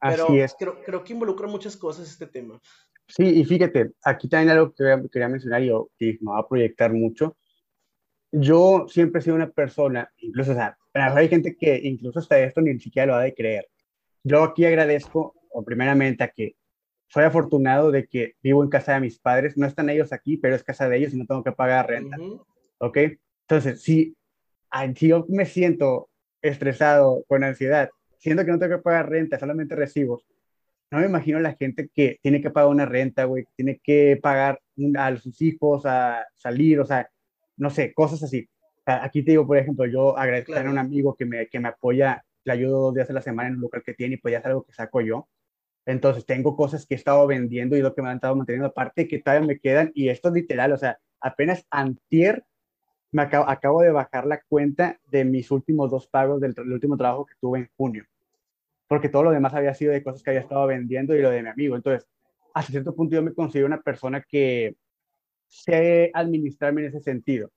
Pero 0.01 0.25
Así 0.25 0.41
es. 0.41 0.55
Creo, 0.59 0.83
creo, 0.83 1.05
que 1.05 1.13
involucra 1.13 1.47
muchas 1.47 1.77
cosas 1.77 2.09
este 2.09 2.27
tema. 2.27 2.61
Sí, 3.09 3.25
y 3.25 3.45
fíjate, 3.45 3.93
aquí 4.03 4.29
también 4.29 4.51
algo 4.51 4.73
que 4.75 5.09
quería 5.11 5.29
mencionar 5.29 5.63
y 5.63 5.71
que 5.99 6.19
me 6.21 6.33
va 6.33 6.41
a 6.41 6.49
proyectar 6.49 6.93
mucho. 6.93 7.37
Yo 8.33 8.87
siempre 8.89 9.21
he 9.21 9.23
sido 9.23 9.37
una 9.37 9.51
persona, 9.51 10.11
incluso, 10.19 10.53
o 10.53 10.55
sea, 10.55 10.77
hay 10.93 11.29
gente 11.29 11.57
que 11.57 11.81
incluso 11.85 12.19
hasta 12.19 12.39
esto 12.41 12.61
ni 12.61 12.79
siquiera 12.81 13.07
lo 13.07 13.15
ha 13.15 13.23
de 13.23 13.35
creer. 13.35 13.69
Yo 14.25 14.43
aquí 14.43 14.65
agradezco, 14.65 15.35
o 15.51 15.63
primeramente, 15.65 16.25
a 16.25 16.29
que 16.29 16.57
soy 17.09 17.25
afortunado 17.25 17.91
de 17.91 18.07
que 18.09 18.35
vivo 18.43 18.65
en 18.65 18.71
casa 18.71 18.95
de 18.95 19.01
mis 19.01 19.19
padres. 19.21 19.57
No 19.57 19.67
están 19.67 19.89
ellos 19.91 20.13
aquí, 20.13 20.37
pero 20.37 20.57
es 20.57 20.65
casa 20.65 20.89
de 20.89 20.97
ellos 20.97 21.15
y 21.15 21.17
no 21.17 21.27
tengo 21.27 21.45
que 21.45 21.53
pagar 21.53 21.89
renta. 21.89 22.17
¿Ok? 22.79 22.99
Entonces, 23.43 23.83
si, 23.83 24.17
si 24.97 25.09
yo 25.09 25.25
me 25.29 25.47
siento 25.47 26.09
estresado, 26.49 27.25
con 27.29 27.45
ansiedad, 27.45 27.91
siento 28.19 28.45
que 28.45 28.53
no 28.53 28.59
tengo 28.59 28.77
que 28.77 28.83
pagar 28.83 29.09
renta, 29.11 29.39
solamente 29.39 29.75
recibos, 29.75 30.25
no 30.95 31.01
me 31.01 31.07
imagino 31.07 31.41
la 31.41 31.55
gente 31.55 31.89
que 31.93 32.19
tiene 32.23 32.41
que 32.41 32.51
pagar 32.51 32.71
una 32.71 32.87
renta, 32.87 33.25
güey, 33.25 33.47
tiene 33.57 33.81
que 33.83 34.19
pagar 34.23 34.61
a 34.97 35.17
sus 35.17 35.43
hijos, 35.43 35.85
a 35.87 36.25
salir, 36.37 36.79
o 36.79 36.85
sea, 36.85 37.11
no 37.57 37.71
sé, 37.71 37.93
cosas 37.93 38.23
así. 38.23 38.49
aquí 38.87 39.25
te 39.25 39.33
digo, 39.33 39.47
por 39.47 39.59
ejemplo, 39.59 39.87
yo 39.87 40.17
agradezco 40.17 40.55
a 40.55 40.61
un 40.61 40.79
amigo 40.79 41.17
que 41.17 41.27
me, 41.27 41.49
que 41.49 41.59
me 41.59 41.69
apoya, 41.69 42.25
le 42.45 42.53
ayudo 42.53 42.81
dos 42.81 42.95
días 42.95 43.11
a 43.11 43.15
la 43.15 43.23
semana 43.23 43.49
en 43.49 43.57
un 43.57 43.63
local 43.63 43.83
que 43.85 43.95
tiene 43.95 44.15
y 44.15 44.19
pues 44.19 44.33
ya 44.33 44.39
es 44.39 44.47
algo 44.47 44.65
que 44.65 44.73
saco 44.73 45.01
yo. 45.01 45.29
Entonces 45.87 46.27
tengo 46.27 46.57
cosas 46.57 46.87
que 46.87 46.95
he 46.95 46.97
estado 46.97 47.27
vendiendo 47.27 47.77
y 47.77 47.83
lo 47.83 47.95
que 47.95 48.03
me 48.03 48.09
han 48.11 48.17
estado 48.17 48.37
manteniendo 48.37 48.69
aparte 48.69 49.09
que 49.09 49.19
todavía 49.21 49.47
me 49.47 49.59
quedan 49.59 49.91
y 49.95 50.11
esto 50.11 50.29
es 50.29 50.35
literal, 50.35 50.73
o 50.73 50.79
sea, 50.79 50.99
apenas 51.21 51.67
antier 51.71 52.45
me 53.15 53.23
acabo, 53.23 53.49
acabo 53.49 53.81
de 53.81 53.93
bajar 53.93 54.27
la 54.27 54.43
cuenta 54.49 54.99
de 55.07 55.25
mis 55.25 55.53
últimos 55.53 55.89
dos 55.89 56.09
pagos 56.09 56.41
del, 56.41 56.53
último 56.73 56.97
trabajo 56.97 57.25
que 57.25 57.35
tuve 57.41 57.61
en 57.61 57.71
junio, 57.77 58.05
porque 58.89 59.09
todo 59.09 59.23
lo 59.23 59.31
demás 59.31 59.55
había 59.55 59.73
sido 59.73 59.93
de 59.93 60.03
cosas 60.03 60.21
que 60.21 60.31
había 60.31 60.41
estado 60.41 60.67
vendiendo 60.67 61.15
y 61.15 61.23
lo 61.23 61.31
de 61.31 61.41
mi 61.41 61.49
amigo. 61.49 61.77
Entonces, 61.77 62.09
hasta 62.55 62.73
cierto 62.73 62.93
punto 62.93 63.15
yo 63.15 63.23
me 63.23 63.33
considero 63.33 63.69
una 63.69 63.81
persona 63.81 64.21
que 64.21 64.75
sé 65.47 66.11
administrarme 66.13 66.81
en 66.81 66.89
ese 66.89 67.01
sentido. 67.01 67.53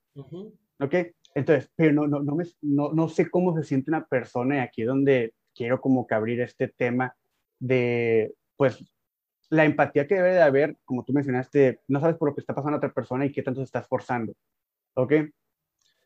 ¿Ok? 0.79 0.93
Entonces, 1.33 1.71
pero 1.75 1.91
no, 1.91 2.07
no, 2.07 2.21
no, 2.21 2.35
me, 2.35 2.45
no, 2.61 2.93
no 2.93 3.09
sé 3.09 3.27
cómo 3.27 3.57
se 3.57 3.63
siente 3.63 3.89
una 3.89 4.05
persona 4.05 4.57
y 4.57 4.59
aquí 4.59 4.83
donde 4.83 5.33
quiero 5.55 5.81
como 5.81 6.05
que 6.05 6.13
abrir 6.13 6.39
este 6.41 6.67
tema 6.67 7.15
de, 7.57 8.31
pues, 8.55 8.85
la 9.49 9.65
empatía 9.65 10.05
que 10.05 10.15
debe 10.15 10.33
de 10.33 10.41
haber, 10.43 10.77
como 10.85 11.03
tú 11.03 11.13
mencionaste, 11.13 11.79
no 11.87 11.99
sabes 11.99 12.15
por 12.15 12.29
lo 12.29 12.35
que 12.35 12.41
está 12.41 12.53
pasando 12.53 12.75
a 12.75 12.77
otra 12.77 12.93
persona 12.93 13.25
y 13.25 13.31
qué 13.31 13.41
tanto 13.41 13.61
se 13.61 13.65
está 13.65 13.79
esforzando. 13.79 14.33
¿Ok? 14.93 15.13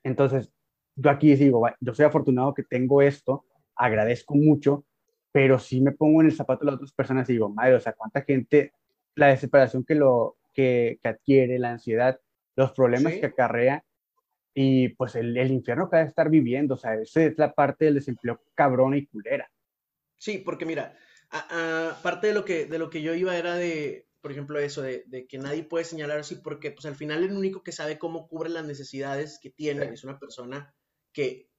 Entonces, 0.04 0.52
yo 0.96 1.10
aquí 1.10 1.36
digo, 1.36 1.68
yo 1.80 1.94
soy 1.94 2.06
afortunado 2.06 2.54
que 2.54 2.64
tengo 2.64 3.02
esto, 3.02 3.46
agradezco 3.76 4.36
mucho, 4.36 4.86
pero 5.32 5.60
sí 5.60 5.82
me 5.82 5.92
pongo 5.92 6.22
en 6.22 6.28
el 6.28 6.34
zapato 6.34 6.62
de 6.62 6.66
las 6.68 6.76
otras 6.76 6.94
personas 6.94 7.30
y 7.30 7.34
digo, 7.34 7.50
madre, 7.50 7.76
o 7.76 7.80
sea, 7.80 7.94
cuánta 7.94 8.22
gente, 8.22 8.74
la 9.16 9.28
desesperación 9.28 9.84
que, 9.84 9.96
lo, 9.96 10.38
que, 10.54 11.00
adquiere, 11.04 11.60
la 11.60 11.72
ansiedad, 11.72 12.20
los 12.56 12.72
problemas 12.74 13.14
que 13.14 13.26
acarrea 13.28 13.84
y 14.54 14.90
pues 14.90 15.16
el, 15.16 15.36
el, 15.38 15.52
infierno 15.52 15.90
que 15.90 15.96
ha 15.96 16.00
de 16.00 16.08
estar 16.08 16.30
viviendo, 16.30 16.74
o 16.74 16.78
sea, 16.78 16.96
esa 16.96 17.24
es 17.24 17.38
la 17.38 17.54
parte 17.54 17.86
del 17.86 17.96
desempleo 17.96 18.42
cabrona 18.54 18.98
y 18.98 19.06
culera. 19.06 19.50
Sí, 20.18 20.40
porque 20.40 20.66
mira, 20.66 20.94
aparte 21.30 22.28
de 22.28 22.34
lo 22.34 22.44
que 22.44 22.66
de 22.66 22.78
lo 22.78 22.90
que 22.90 23.02
yo 23.02 23.14
iba 23.14 23.38
era 23.38 23.56
de, 23.56 24.06
por 24.22 24.32
ejemplo, 24.32 24.60
eso 24.60 24.82
de, 24.82 25.28
que 25.28 25.38
nadie 25.40 25.64
puede 25.64 25.84
señalar 25.84 26.20
así, 26.20 26.36
porque 26.36 26.72
pues 26.72 26.86
al 26.86 26.96
final 26.96 27.24
el 27.24 27.32
único 27.32 27.64
que 27.64 27.72
sabe 27.72 27.98
cómo 27.98 28.28
cubre 28.28 28.50
las 28.50 28.66
necesidades 28.66 29.40
que 29.42 29.50
tiene 29.50 29.86
es 29.86 30.04
una 30.04 30.20
persona 30.20 30.74
que 31.12 31.50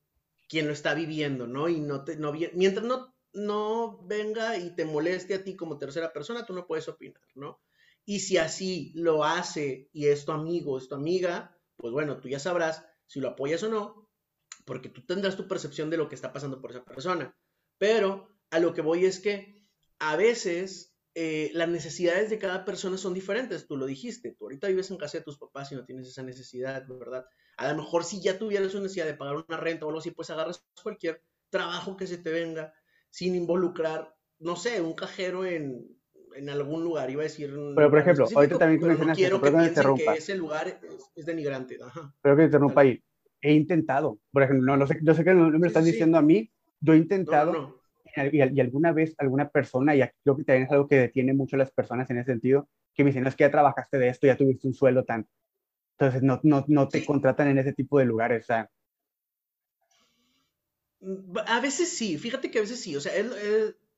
quien 0.48 0.66
lo 0.66 0.72
está 0.72 0.94
viviendo, 0.94 1.46
¿no? 1.46 1.68
Y 1.68 1.81
no 1.81 2.05
te, 2.05 2.16
no, 2.16 2.33
mientras 2.33 2.87
no, 2.87 3.14
no 3.33 4.03
venga 4.05 4.57
y 4.59 4.75
te 4.75 4.85
moleste 4.85 5.35
a 5.35 5.42
ti 5.42 5.57
como 5.57 5.79
tercera 5.79 6.12
persona, 6.12 6.46
tú 6.46 6.53
no 6.53 6.66
puedes 6.66 6.88
opinar, 6.88 7.22
¿no? 7.35 7.61
Y 8.05 8.20
si 8.20 8.37
así 8.37 8.92
lo 8.94 9.25
hace 9.25 9.88
y 9.92 10.07
es 10.07 10.25
tu 10.25 10.33
amigo, 10.33 10.79
es 10.79 10.88
tu 10.88 10.94
amiga, 10.94 11.59
pues 11.77 11.92
bueno, 11.92 12.20
tú 12.20 12.29
ya 12.29 12.38
sabrás 12.38 12.85
si 13.07 13.20
lo 13.20 13.29
apoyas 13.29 13.62
o 13.62 13.68
no, 13.68 14.09
porque 14.64 14.88
tú 14.88 15.05
tendrás 15.05 15.37
tu 15.37 15.48
percepción 15.48 15.90
de 15.90 15.96
lo 15.96 16.09
que 16.09 16.14
está 16.14 16.33
pasando 16.33 16.61
por 16.61 16.70
esa 16.70 16.85
persona. 16.85 17.37
Pero 17.79 18.29
a 18.51 18.59
lo 18.61 18.72
que 18.75 18.83
voy 18.83 19.05
es 19.05 19.18
que 19.20 19.62
a 19.98 20.16
veces 20.16 20.91
eh, 21.14 21.51
las 21.53 21.68
necesidades 21.68 22.31
de 22.31 22.38
cada 22.38 22.64
persona 22.64 22.96
son 22.96 23.12
diferentes, 23.12 23.66
tú 23.66 23.77
lo 23.77 23.85
dijiste, 23.85 24.35
tú 24.38 24.46
ahorita 24.46 24.68
vives 24.68 24.90
en 24.90 24.96
casa 24.96 25.18
de 25.18 25.25
tus 25.25 25.38
papás 25.38 25.70
y 25.70 25.75
no 25.75 25.85
tienes 25.85 26.09
esa 26.09 26.22
necesidad, 26.22 26.87
¿verdad? 26.88 27.27
A 27.59 27.70
lo 27.70 27.83
mejor 27.83 28.05
si 28.05 28.22
ya 28.22 28.38
tuvieras 28.38 28.72
una 28.72 28.85
necesidad 28.85 29.07
de 29.07 29.14
pagar 29.14 29.44
una 29.46 29.59
renta 29.59 29.85
o 29.85 29.88
algo 29.88 30.01
así, 30.01 30.11
pues 30.11 30.31
agarras 30.31 30.64
cualquier 30.83 31.22
trabajo 31.51 31.98
que 31.98 32.07
se 32.07 32.16
te 32.16 32.31
venga 32.31 32.72
sin 33.11 33.35
involucrar, 33.35 34.14
no 34.38 34.57
sé, 34.57 34.81
un 34.81 34.94
cajero 34.94 35.44
en, 35.44 35.87
en 36.35 36.48
algún 36.48 36.83
lugar, 36.83 37.11
iba 37.11 37.20
a 37.20 37.25
decir... 37.25 37.51
Pero 37.77 37.90
por 37.90 37.98
ejemplo, 37.98 38.27
ahorita 38.35 38.59
también 38.59 38.81
tú 38.81 38.87
mencionaste, 38.87 39.29
no 39.31 39.40
quiero 39.40 39.94
que, 39.94 40.05
ese 40.16 40.35
lugar 40.35 40.81
es, 41.14 41.27
denigrante. 41.27 41.79
Ajá. 41.85 42.14
Pero 42.22 42.37
que 42.38 42.44
interrumpa 42.44 42.81
ahí. 42.81 43.03
He 43.42 43.53
intentado, 43.53 44.18
por 44.31 44.44
ejemplo, 44.44 44.64
no, 44.64 44.79
no 44.79 44.87
sé, 44.87 44.98
yo 45.03 45.14
sé 45.14 45.25
que 45.25 45.35
no, 45.35 45.51
me 45.51 45.59
lo 45.59 45.66
están 45.66 45.85
diciendo 45.85 46.16
a 46.16 46.22
mí, 46.22 46.51
yo 46.81 46.94
he 46.94 46.96
intentado 46.96 47.82
y, 48.16 48.61
alguna 48.61 48.92
vez 48.92 49.14
alguna 49.18 49.48
persona, 49.48 49.94
y 49.94 50.03
aquí 50.03 50.16
creo 50.22 50.37
que 50.37 50.44
también 50.44 50.66
es 50.66 50.72
algo 50.72 50.88
que 50.88 50.96
detiene 50.96 51.35
mucho 51.35 51.57
a 51.57 51.61
las 51.61 51.70
personas 51.70 52.09
en 52.11 52.18
ese 52.18 52.33
sentido, 52.33 52.68
que 52.94 53.05
me 53.05 53.11
dicen, 53.11 53.22
no 53.22 53.29
es 53.29 53.37
que 53.37 53.44
ya 53.44 53.51
trabajaste 53.51 53.98
de 53.98 54.09
esto, 54.09 54.27
ya 54.27 54.37
tuviste 54.37 54.66
un 54.66 54.75
sueldo 54.75 55.05
tan... 55.05 55.27
Entonces 55.98 56.22
no, 56.22 56.40
no, 56.42 56.64
no 56.68 56.88
te 56.88 57.05
contratan 57.05 57.48
en 57.48 57.59
ese 57.59 57.72
tipo 57.72 57.98
de 57.98 58.05
lugares. 58.05 58.44
O 58.44 58.46
sea. 58.46 58.70
A 61.46 61.61
veces 61.61 61.90
sí, 61.90 62.18
fíjate 62.18 62.51
que 62.51 62.59
a 62.59 62.62
veces 62.62 62.81
sí. 62.81 62.96
O 62.96 63.01
sea, 63.01 63.12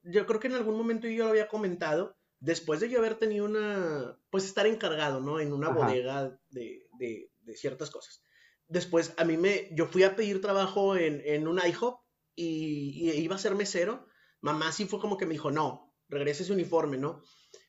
yo 0.03 0.27
creo 0.27 0.40
que 0.40 0.48
en 0.48 0.55
algún 0.55 0.77
momento 0.77 1.09
yo 1.09 1.24
lo 1.24 1.31
había 1.31 1.48
comentado, 1.48 2.16
después 2.40 2.81
de 2.81 2.90
yo 2.90 2.98
haber 2.98 3.14
tenido 3.14 3.46
una, 3.46 4.18
pues 4.31 4.44
estar 4.44 4.66
encargado, 4.66 5.20
¿no? 5.20 5.40
En 5.40 5.53
una 5.53 5.70
bodega 5.70 6.38
de, 6.50 6.87
de, 6.98 7.31
de, 7.40 7.57
ciertas 7.57 7.90
cosas. 7.90 8.22
Después 8.68 9.14
a 9.16 9.24
mí 9.24 9.37
me, 9.37 9.70
yo 9.72 9.87
fui 9.87 10.03
a 10.03 10.14
pedir 10.14 10.40
trabajo 10.40 10.96
en, 10.96 11.22
en 11.24 11.48
un 11.48 11.59
IHOP 11.59 12.04
y, 12.37 13.11
iba 13.11 13.37
a 13.37 13.38
ser 13.38 13.55
mesero, 13.55 14.07
mamá 14.40 14.73
sí 14.73 14.87
fue 14.87 15.01
como 15.01 15.16
que 15.16 15.27
me 15.27 15.33
dijo, 15.33 15.51
no, 15.51 15.94
regrese 16.09 16.42
ese 16.42 16.53
uniforme, 16.53 16.99
¿no? 16.99 17.23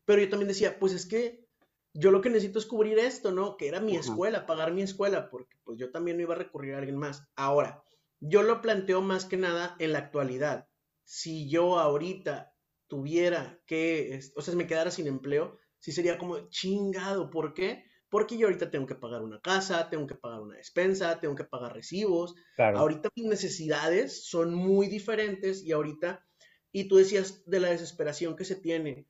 Pero 0.05 0.21
yo 0.21 0.29
también 0.29 0.47
decía, 0.47 0.79
pues 0.79 0.93
es 0.93 1.05
que 1.05 1.45
yo 1.93 2.11
lo 2.11 2.21
que 2.21 2.29
necesito 2.29 2.59
es 2.59 2.65
cubrir 2.65 2.99
esto, 2.99 3.31
¿no? 3.31 3.57
Que 3.57 3.67
era 3.67 3.79
mi 3.79 3.95
escuela, 3.95 4.45
pagar 4.45 4.73
mi 4.73 4.81
escuela, 4.81 5.29
porque 5.29 5.57
pues 5.63 5.79
yo 5.79 5.91
también 5.91 6.17
no 6.17 6.23
iba 6.23 6.35
a 6.35 6.37
recurrir 6.37 6.73
a 6.75 6.79
alguien 6.79 6.97
más. 6.97 7.23
Ahora, 7.35 7.83
yo 8.19 8.43
lo 8.43 8.61
planteo 8.61 9.01
más 9.01 9.25
que 9.25 9.37
nada 9.37 9.75
en 9.79 9.93
la 9.93 9.99
actualidad. 9.99 10.67
Si 11.03 11.49
yo 11.49 11.79
ahorita 11.79 12.53
tuviera 12.87 13.61
que, 13.65 14.19
o 14.35 14.41
sea, 14.41 14.55
me 14.55 14.67
quedara 14.67 14.91
sin 14.91 15.07
empleo, 15.07 15.57
sí 15.79 15.91
sería 15.91 16.17
como 16.17 16.49
chingado. 16.49 17.29
¿Por 17.29 17.53
qué? 17.53 17.85
Porque 18.15 18.37
yo 18.37 18.47
ahorita 18.47 18.71
tengo 18.71 18.87
que 18.87 18.95
pagar 18.95 19.21
una 19.23 19.41
casa, 19.41 19.89
tengo 19.89 20.07
que 20.07 20.15
pagar 20.15 20.39
una 20.39 20.55
despensa, 20.55 21.19
tengo 21.19 21.35
que 21.35 21.43
pagar 21.43 21.73
recibos. 21.73 22.33
Ahorita 22.57 23.09
mis 23.13 23.25
necesidades 23.25 24.25
son 24.25 24.53
muy 24.53 24.87
diferentes 24.87 25.61
y 25.65 25.73
ahorita, 25.73 26.25
y 26.71 26.87
tú 26.87 26.95
decías 26.95 27.43
de 27.45 27.59
la 27.59 27.71
desesperación 27.71 28.37
que 28.37 28.45
se 28.45 28.55
tiene. 28.55 29.05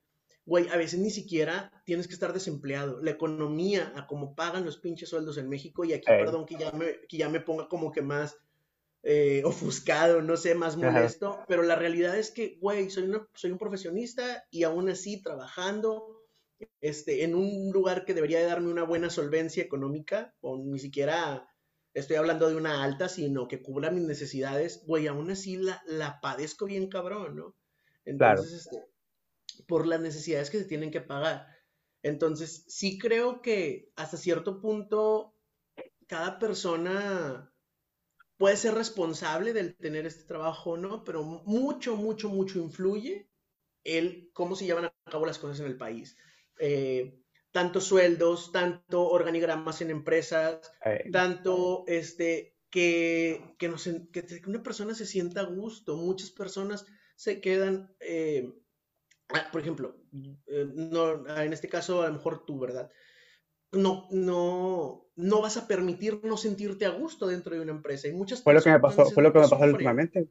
Güey, 0.48 0.70
a 0.70 0.78
veces 0.78 1.00
ni 1.00 1.12
siquiera 1.12 1.72
tienes 1.86 2.08
que 2.08 2.16
estar 2.16 2.34
desempleado. 2.34 3.00
La 3.00 3.12
economía, 3.12 3.94
a 3.96 4.08
cómo 4.08 4.34
pagan 4.34 4.66
los 4.66 4.78
pinches 4.78 5.10
sueldos 5.10 5.38
en 5.38 5.50
México, 5.50 5.86
y 5.86 5.94
aquí, 5.94 6.08
perdón, 6.08 6.48
que 6.48 6.56
ya, 6.56 6.72
me, 6.72 7.02
que 7.08 7.18
ya 7.18 7.30
me 7.30 7.42
ponga 7.42 7.68
como 7.68 7.92
que 7.92 8.02
más 8.02 8.40
eh, 9.04 9.44
ofuscado, 9.46 10.24
no 10.24 10.36
sé, 10.36 10.56
más 10.56 10.78
molesto, 10.78 11.44
pero 11.48 11.62
la 11.62 11.76
realidad 11.76 12.18
es 12.18 12.32
que, 12.32 12.58
güey, 12.60 12.90
soy, 12.90 13.12
soy 13.36 13.52
un 13.52 13.60
profesionista 13.60 14.48
y 14.50 14.64
aún 14.64 14.90
así 14.90 15.22
trabajando 15.22 16.25
este, 16.82 17.24
en 17.24 17.36
un 17.36 17.72
lugar 17.72 18.06
que 18.06 18.14
debería 18.14 18.40
de 18.40 18.46
darme 18.46 18.72
una 18.72 18.84
buena 18.84 19.10
solvencia 19.10 19.64
económica, 19.64 20.34
o 20.42 20.58
ni 20.58 20.80
siquiera 20.80 21.50
estoy 21.94 22.18
hablando 22.18 22.50
de 22.50 22.56
una 22.56 22.84
alta, 22.84 23.10
sino 23.10 23.48
que 23.48 23.62
cubra 23.62 23.92
mis 23.92 24.04
necesidades, 24.04 24.84
güey, 24.86 25.08
aún 25.08 25.32
así 25.32 25.58
la, 25.58 25.82
la 25.88 26.20
padezco 26.22 26.66
bien 26.66 26.90
cabrón, 26.90 27.36
¿no? 27.36 27.56
Entonces, 28.04 28.66
este, 28.66 28.86
por 29.68 29.88
las 29.88 30.02
necesidades 30.02 30.50
que 30.50 30.60
se 30.60 30.66
tienen 30.66 30.92
que 30.92 31.02
pagar. 31.02 31.48
Entonces, 32.04 32.66
sí 32.68 33.00
creo 33.00 33.42
que 33.42 33.92
hasta 33.96 34.18
cierto 34.18 34.62
punto 34.62 35.36
cada 36.08 36.38
persona 36.38 37.52
puede 38.38 38.58
ser 38.58 38.76
responsable 38.76 39.54
del 39.54 39.76
tener 39.76 40.06
este 40.06 40.26
trabajo 40.26 40.72
o 40.72 40.78
no, 40.78 41.04
pero 41.04 41.24
mucho, 41.24 41.96
mucho, 41.96 42.30
mucho 42.30 42.60
influye 42.60 43.30
el 43.84 44.30
cómo 44.34 44.56
se 44.56 44.66
llevan 44.66 44.86
a 44.86 44.94
cabo 45.10 45.26
las 45.26 45.40
cosas 45.40 45.62
en 45.62 45.68
el 45.68 45.78
país. 45.78 46.18
Eh, 46.60 47.22
tanto 47.52 47.80
sueldos, 47.80 48.52
tanto 48.52 49.08
organigramas 49.08 49.80
en 49.82 49.90
empresas, 49.90 50.60
tanto 51.14 51.86
este, 51.88 52.58
que, 52.70 53.56
que, 53.58 53.70
que, 54.12 54.42
una 54.46 54.62
persona 54.62 54.94
se 54.94 55.06
sienta 55.06 55.40
a 55.40 55.46
gusto. 55.46 55.96
Muchas 55.96 56.32
personas 56.32 56.86
se 57.16 57.40
quedan, 57.40 57.96
eh, 58.02 58.52
ah, 59.30 59.48
por 59.54 59.62
ejemplo, 59.62 59.96
eh, 60.48 60.68
no, 60.74 61.26
en 61.30 61.54
este 61.54 61.70
caso 61.70 62.02
a 62.02 62.08
lo 62.08 62.14
mejor 62.16 62.46
tú, 62.46 62.60
¿verdad? 62.60 62.92
No, 63.72 64.10
no, 64.12 65.08
no 65.16 65.42
vas 65.42 65.56
a 65.56 65.66
permitir 65.66 66.20
no 66.24 66.36
sentirte 66.36 66.86
a 66.86 66.90
gusto 66.90 67.26
dentro 67.28 67.56
de 67.56 67.62
una 67.62 67.72
empresa. 67.72 68.10
Y 68.10 68.14
muchas 68.14 68.44
fue 68.44 68.54
lo 68.54 68.62
que 68.62 68.72
me 68.72 68.82
pasó, 68.82 69.06
fue 69.06 69.24
lo 69.24 69.32
que 69.32 69.40
me 69.40 69.48
pasó 69.48 69.64
últimamente. 69.64 70.28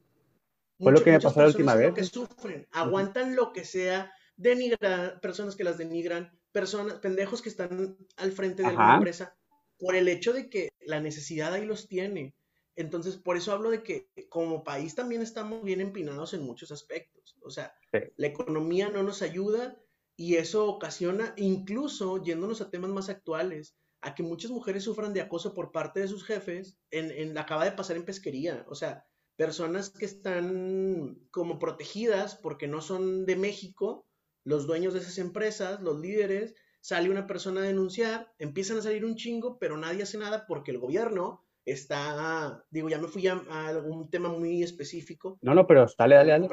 Fue 0.77 0.91
lo 0.91 1.03
que 1.03 1.11
me 1.11 1.19
pasó 1.19 1.41
la 1.41 1.47
última 1.47 1.73
vez. 1.73 1.91
Que 1.95 2.03
sufren, 2.03 2.67
aguantan 2.71 3.35
lo 3.35 3.51
que 3.51 3.65
sea 3.65 4.13
denigran, 4.37 5.19
personas 5.21 5.55
que 5.55 5.63
las 5.63 5.77
denigran, 5.77 6.37
personas, 6.51 6.99
pendejos 6.99 7.41
que 7.41 7.49
están 7.49 7.97
al 8.17 8.31
frente 8.31 8.63
de 8.63 8.73
la 8.73 8.95
empresa, 8.95 9.35
por 9.77 9.95
el 9.95 10.07
hecho 10.07 10.33
de 10.33 10.49
que 10.49 10.69
la 10.81 10.99
necesidad 10.99 11.53
ahí 11.53 11.65
los 11.65 11.87
tiene. 11.87 12.35
Entonces, 12.75 13.15
por 13.15 13.37
eso 13.37 13.53
hablo 13.53 13.69
de 13.69 13.83
que 13.83 14.09
como 14.29 14.63
país 14.63 14.95
también 14.95 15.21
estamos 15.21 15.63
bien 15.63 15.79
empinados 15.81 16.33
en 16.33 16.43
muchos 16.43 16.71
aspectos. 16.71 17.37
O 17.41 17.49
sea, 17.49 17.73
la 17.91 18.27
economía 18.27 18.89
no 18.89 19.03
nos 19.03 19.21
ayuda 19.21 19.77
y 20.17 20.35
eso 20.35 20.67
ocasiona, 20.67 21.33
incluso 21.37 22.23
yéndonos 22.23 22.61
a 22.61 22.69
temas 22.69 22.89
más 22.89 23.09
actuales, 23.09 23.75
a 24.01 24.13
que 24.13 24.23
muchas 24.23 24.51
mujeres 24.51 24.83
sufran 24.83 25.13
de 25.13 25.21
acoso 25.21 25.53
por 25.53 25.71
parte 25.71 25.99
de 26.01 26.07
sus 26.07 26.25
jefes. 26.25 26.77
En, 26.91 27.11
en 27.11 27.37
acaba 27.37 27.65
de 27.65 27.71
pasar 27.71 27.95
en 27.95 28.05
pesquería. 28.05 28.65
O 28.69 28.75
sea, 28.75 29.05
personas 29.37 29.89
que 29.89 30.05
están 30.05 31.17
como 31.31 31.59
protegidas 31.59 32.35
porque 32.35 32.67
no 32.67 32.81
son 32.81 33.25
de 33.25 33.35
México 33.35 34.04
los 34.45 34.67
dueños 34.67 34.93
de 34.93 35.01
esas 35.01 35.17
empresas, 35.17 35.81
los 35.81 35.99
líderes, 35.99 36.55
sale 36.79 37.09
una 37.09 37.27
persona 37.27 37.61
a 37.61 37.65
denunciar, 37.65 38.31
empiezan 38.37 38.77
a 38.77 38.81
salir 38.81 39.03
un 39.03 39.15
chingo, 39.15 39.57
pero 39.59 39.75
nadie 39.75 40.03
hace 40.03 40.17
nada 40.17 40.45
porque 40.47 40.71
el 40.71 40.77
gobierno 40.77 41.43
está, 41.65 42.63
digo, 42.69 42.87
ya 42.87 42.99
me 42.99 43.07
fui 43.07 43.27
a, 43.27 43.41
algún 43.49 44.09
tema 44.09 44.29
muy 44.29 44.61
específico. 44.61 45.39
No, 45.41 45.55
no, 45.55 45.65
pero 45.65 45.87
dale, 45.97 46.15
dale, 46.15 46.31
dale. 46.31 46.49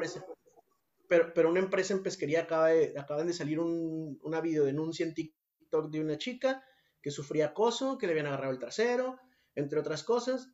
Pero, 1.07 1.35
pero 1.35 1.51
una 1.51 1.61
empresa 1.61 1.93
en 1.93 2.03
pesquería 2.03 2.43
acaba 2.43 2.69
de, 2.69 2.95
acaban 2.99 3.27
de 3.27 3.35
salir 3.35 3.61
un, 3.61 4.19
una 4.23 4.41
videodenuncia 4.41 5.05
en 5.05 5.13
TikTok 5.13 5.91
de 5.91 6.01
una 6.01 6.17
chica 6.17 6.65
que 7.03 7.11
sufría 7.11 7.49
acoso, 7.49 7.99
que 7.99 8.07
le 8.07 8.13
habían 8.13 8.29
agarrado 8.29 8.53
el 8.53 8.59
trasero, 8.59 9.19
entre 9.55 9.79
otras 9.79 10.03
cosas. 10.03 10.49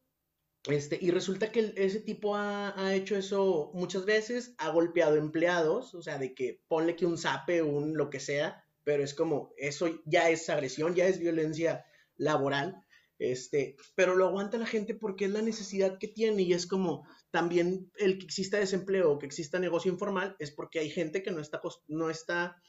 Este, 0.69 0.99
y 1.01 1.11
resulta 1.11 1.51
que 1.51 1.73
ese 1.77 2.01
tipo 2.01 2.37
ha, 2.37 2.95
hecho 2.95 3.17
eso 3.17 3.71
muchas 3.73 4.05
veces, 4.05 4.55
ha 4.59 4.69
golpeado 4.69 5.17
empleados, 5.17 5.95
o 5.95 6.03
sea, 6.03 6.19
de 6.19 6.35
que 6.35 6.61
ponle 6.69 6.95
que 6.95 7.07
un 7.07 7.17
zape, 7.17 7.63
un 7.63 7.97
lo 7.97 8.11
que 8.11 8.21
sea, 8.21 8.65
pero 8.85 9.03
es 9.03 9.15
como, 9.15 9.55
eso 9.57 9.89
ya 10.05 10.29
es 10.29 10.49
agresión, 10.51 10.95
ya 10.95 11.07
es 11.07 11.19
violencia 11.19 11.87
laboral, 12.19 12.85
este, 13.19 13.77
pero 13.95 14.15
lo 14.15 14.27
aguanta 14.27 14.59
la 14.59 14.67
gente 14.67 14.95
porque 14.95 15.25
es 15.25 15.31
la 15.31 15.43
necesidad 15.43 15.99
que 15.99 16.07
tiene 16.07 16.43
y 16.43 16.53
es 16.53 16.67
como 16.67 17.07
también 17.31 17.91
el 17.97 18.19
que 18.19 18.27
exista 18.27 18.59
desempleo 18.59 19.19
que 19.19 19.27
exista 19.27 19.59
negocio 19.59 19.91
informal 19.91 20.37
es 20.39 20.51
porque 20.51 20.79
hay 20.81 20.91
gente 20.91 21.23
que 21.23 21.31
no 21.31 21.41
está, 21.41 21.61
no 21.89 22.11
está 22.11 22.63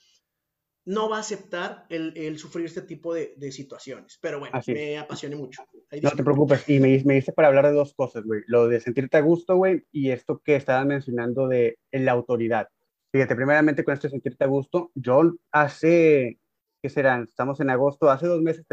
no 0.86 1.10
va 1.10 1.18
a 1.18 1.20
aceptar 1.20 1.86
el, 1.90 2.38
sufrir 2.38 2.66
este 2.66 2.82
tipo 2.82 3.14
de, 3.14 3.52
situaciones. 3.52 4.18
Pero 4.22 4.40
bueno, 4.40 4.60
me 4.68 4.98
apasione 4.98 5.36
mucho. 5.36 5.64
no 6.02 6.12
te 6.12 6.24
preocupes. 6.24 6.68
Y 6.68 6.80
me, 6.80 7.02
me 7.06 7.16
dice 7.16 7.32
para 7.32 7.48
hablar 7.48 7.68
de 7.68 7.74
dos 7.74 7.94
cosas, 7.94 8.24
güey. 8.24 8.42
Lo 8.48 8.68
de 8.68 8.80
sentirte 8.80 9.18
a 9.18 9.22
gusto, 9.22 9.56
güey, 9.56 9.86
y 9.92 10.12
esto 10.12 10.42
que 10.44 10.56
estabas 10.56 10.86
mencionando 10.86 11.48
de 11.48 11.78
la 11.92 12.12
autoridad. 12.12 12.70
Fíjate, 13.12 13.36
primeramente 13.36 13.84
con 13.84 13.94
esto 13.94 14.08
de 14.08 14.12
sentirte 14.12 14.44
a 14.44 14.48
gusto, 14.48 14.92
yo 14.94 15.34
hace, 15.52 16.40
¿qué 16.82 16.90
serán? 16.90 17.24
Estamos 17.24 17.60
en 17.60 17.72
agosto, 17.72 18.10
hace 18.10 18.28
dos 18.28 18.42
meses 18.42 18.66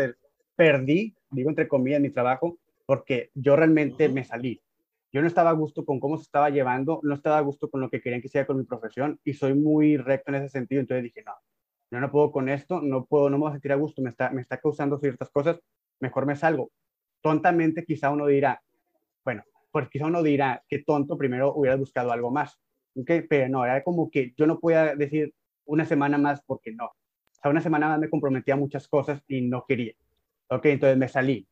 perdí, 0.56 1.14
digo 1.30 1.50
entre 1.50 1.68
comillas, 1.68 2.00
mi 2.00 2.10
trabajo, 2.10 2.58
porque 2.84 3.30
yo 3.34 3.56
realmente 3.56 4.08
me 4.08 4.24
salí. 4.24 4.62
Yo 5.12 5.22
no 5.22 5.26
estaba 5.26 5.50
a 5.50 5.54
gusto 5.54 5.84
con 5.84 6.00
cómo 6.00 6.18
se 6.18 6.24
estaba 6.24 6.50
llevando, 6.50 7.00
no 7.02 7.14
estaba 7.14 7.38
a 7.38 7.42
gusto 7.42 7.70
con 7.70 7.80
lo 7.80 7.88
que 7.88 8.00
querían 8.02 8.20
que 8.20 8.28
sea 8.28 8.46
con 8.46 8.58
mi 8.58 8.64
profesión 8.64 9.18
y 9.24 9.34
soy 9.34 9.54
muy 9.54 9.96
recto 9.96 10.30
en 10.30 10.36
ese 10.36 10.50
sentido, 10.50 10.80
entonces 10.80 11.04
dije, 11.04 11.22
no, 11.24 11.32
yo 11.90 12.00
no 12.00 12.10
puedo 12.10 12.32
con 12.32 12.48
esto, 12.48 12.80
no 12.80 13.04
puedo, 13.04 13.30
no 13.30 13.38
me 13.38 13.42
voy 13.42 13.50
a 13.50 13.52
sentir 13.52 13.72
a 13.72 13.76
gusto, 13.76 14.02
me 14.02 14.10
está, 14.10 14.30
me 14.30 14.42
está 14.42 14.58
causando 14.58 14.98
ciertas 14.98 15.30
cosas, 15.30 15.60
mejor 16.00 16.26
me 16.26 16.36
salgo. 16.36 16.70
Tontamente 17.22 17.84
quizá 17.84 18.10
uno 18.10 18.26
dirá, 18.26 18.62
bueno, 19.24 19.44
pues 19.70 19.88
quizá 19.88 20.06
uno 20.06 20.22
dirá 20.22 20.64
que 20.68 20.80
tonto, 20.80 21.16
primero 21.16 21.54
hubiera 21.54 21.76
buscado 21.76 22.12
algo 22.12 22.30
más, 22.30 22.58
¿okay? 22.96 23.22
pero 23.22 23.48
no, 23.48 23.64
era 23.64 23.82
como 23.82 24.10
que 24.10 24.34
yo 24.36 24.46
no 24.46 24.58
podía 24.58 24.94
decir 24.96 25.32
una 25.64 25.84
semana 25.84 26.18
más 26.18 26.42
porque 26.44 26.72
no. 26.72 26.86
O 26.86 27.40
sea, 27.40 27.50
una 27.50 27.60
semana 27.60 27.88
más 27.88 27.98
me 27.98 28.10
comprometía 28.10 28.54
a 28.54 28.58
muchas 28.58 28.88
cosas 28.88 29.22
y 29.28 29.42
no 29.42 29.64
quería. 29.66 29.94
Ok, 30.48 30.66
entonces 30.66 30.96
me 30.96 31.08
salí. 31.08 31.46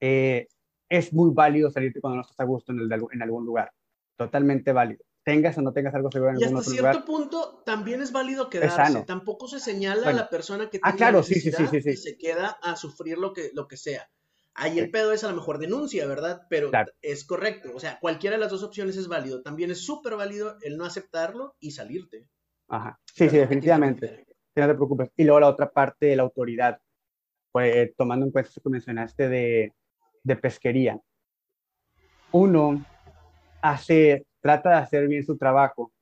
Eh, 0.00 0.48
es 0.88 1.12
muy 1.12 1.32
válido 1.32 1.70
salirte 1.70 2.00
cuando 2.00 2.16
no 2.16 2.22
estás 2.22 2.40
a 2.40 2.44
gusto 2.44 2.72
en 2.72 3.22
algún 3.22 3.46
lugar. 3.46 3.72
Totalmente 4.16 4.72
válido 4.72 5.04
tengas 5.24 5.56
o 5.58 5.62
no 5.62 5.72
tengas 5.72 5.94
algo 5.94 6.10
seguro 6.10 6.32
en 6.32 6.40
y 6.40 6.44
hasta 6.44 6.62
cierto 6.62 7.04
punto 7.04 7.62
también 7.64 8.02
es 8.02 8.12
válido 8.12 8.50
quedarse. 8.50 9.02
Tampoco 9.02 9.48
se 9.48 9.60
señala 9.60 10.08
a 10.08 10.12
la 10.12 10.28
persona 10.28 10.68
que 10.68 10.78
ah, 10.82 10.90
tiene 10.90 10.96
claro, 10.96 11.22
sí, 11.22 11.40
sí, 11.40 11.52
sí, 11.52 11.90
y 11.90 11.96
se 11.96 12.16
queda 12.16 12.58
a 12.62 12.76
sufrir 12.76 13.18
lo 13.18 13.32
que, 13.32 13.50
lo 13.54 13.68
que 13.68 13.76
sea. 13.76 14.08
Ahí 14.54 14.78
el 14.78 14.90
pedo 14.90 15.12
es 15.12 15.24
a 15.24 15.30
lo 15.30 15.36
mejor 15.36 15.58
denuncia, 15.58 16.06
¿verdad? 16.06 16.42
Pero 16.50 16.70
es 17.00 17.24
correcto. 17.24 17.70
O 17.74 17.80
sea, 17.80 17.98
cualquiera 18.00 18.36
de 18.36 18.40
las 18.40 18.50
dos 18.50 18.62
opciones 18.62 18.96
es 18.98 19.08
válido. 19.08 19.40
También 19.40 19.70
es 19.70 19.80
súper 19.80 20.16
válido 20.16 20.58
el 20.60 20.76
no 20.76 20.84
aceptarlo 20.84 21.56
y 21.58 21.70
salirte. 21.70 22.26
Ajá. 22.68 23.00
Sí, 23.06 23.30
sí, 23.30 23.38
definitivamente. 23.38 24.26
No 24.54 24.66
te 24.66 24.74
preocupes. 24.74 25.10
Y 25.16 25.24
luego 25.24 25.40
la 25.40 25.48
otra 25.48 25.70
parte 25.70 26.06
de 26.06 26.16
la 26.16 26.24
autoridad. 26.24 26.78
Pues 27.50 27.94
tomando 27.96 28.26
en 28.26 28.32
cuenta 28.32 28.50
eso 28.50 28.60
que 28.60 28.68
mencionaste 28.68 29.28
de, 29.30 29.72
de 30.22 30.36
pesquería. 30.36 31.00
Uno 32.32 32.84
hace 33.62 34.26
trata 34.42 34.70
de 34.70 34.76
hacer 34.76 35.08
bien 35.08 35.24
su 35.24 35.38
trabajo 35.38 35.92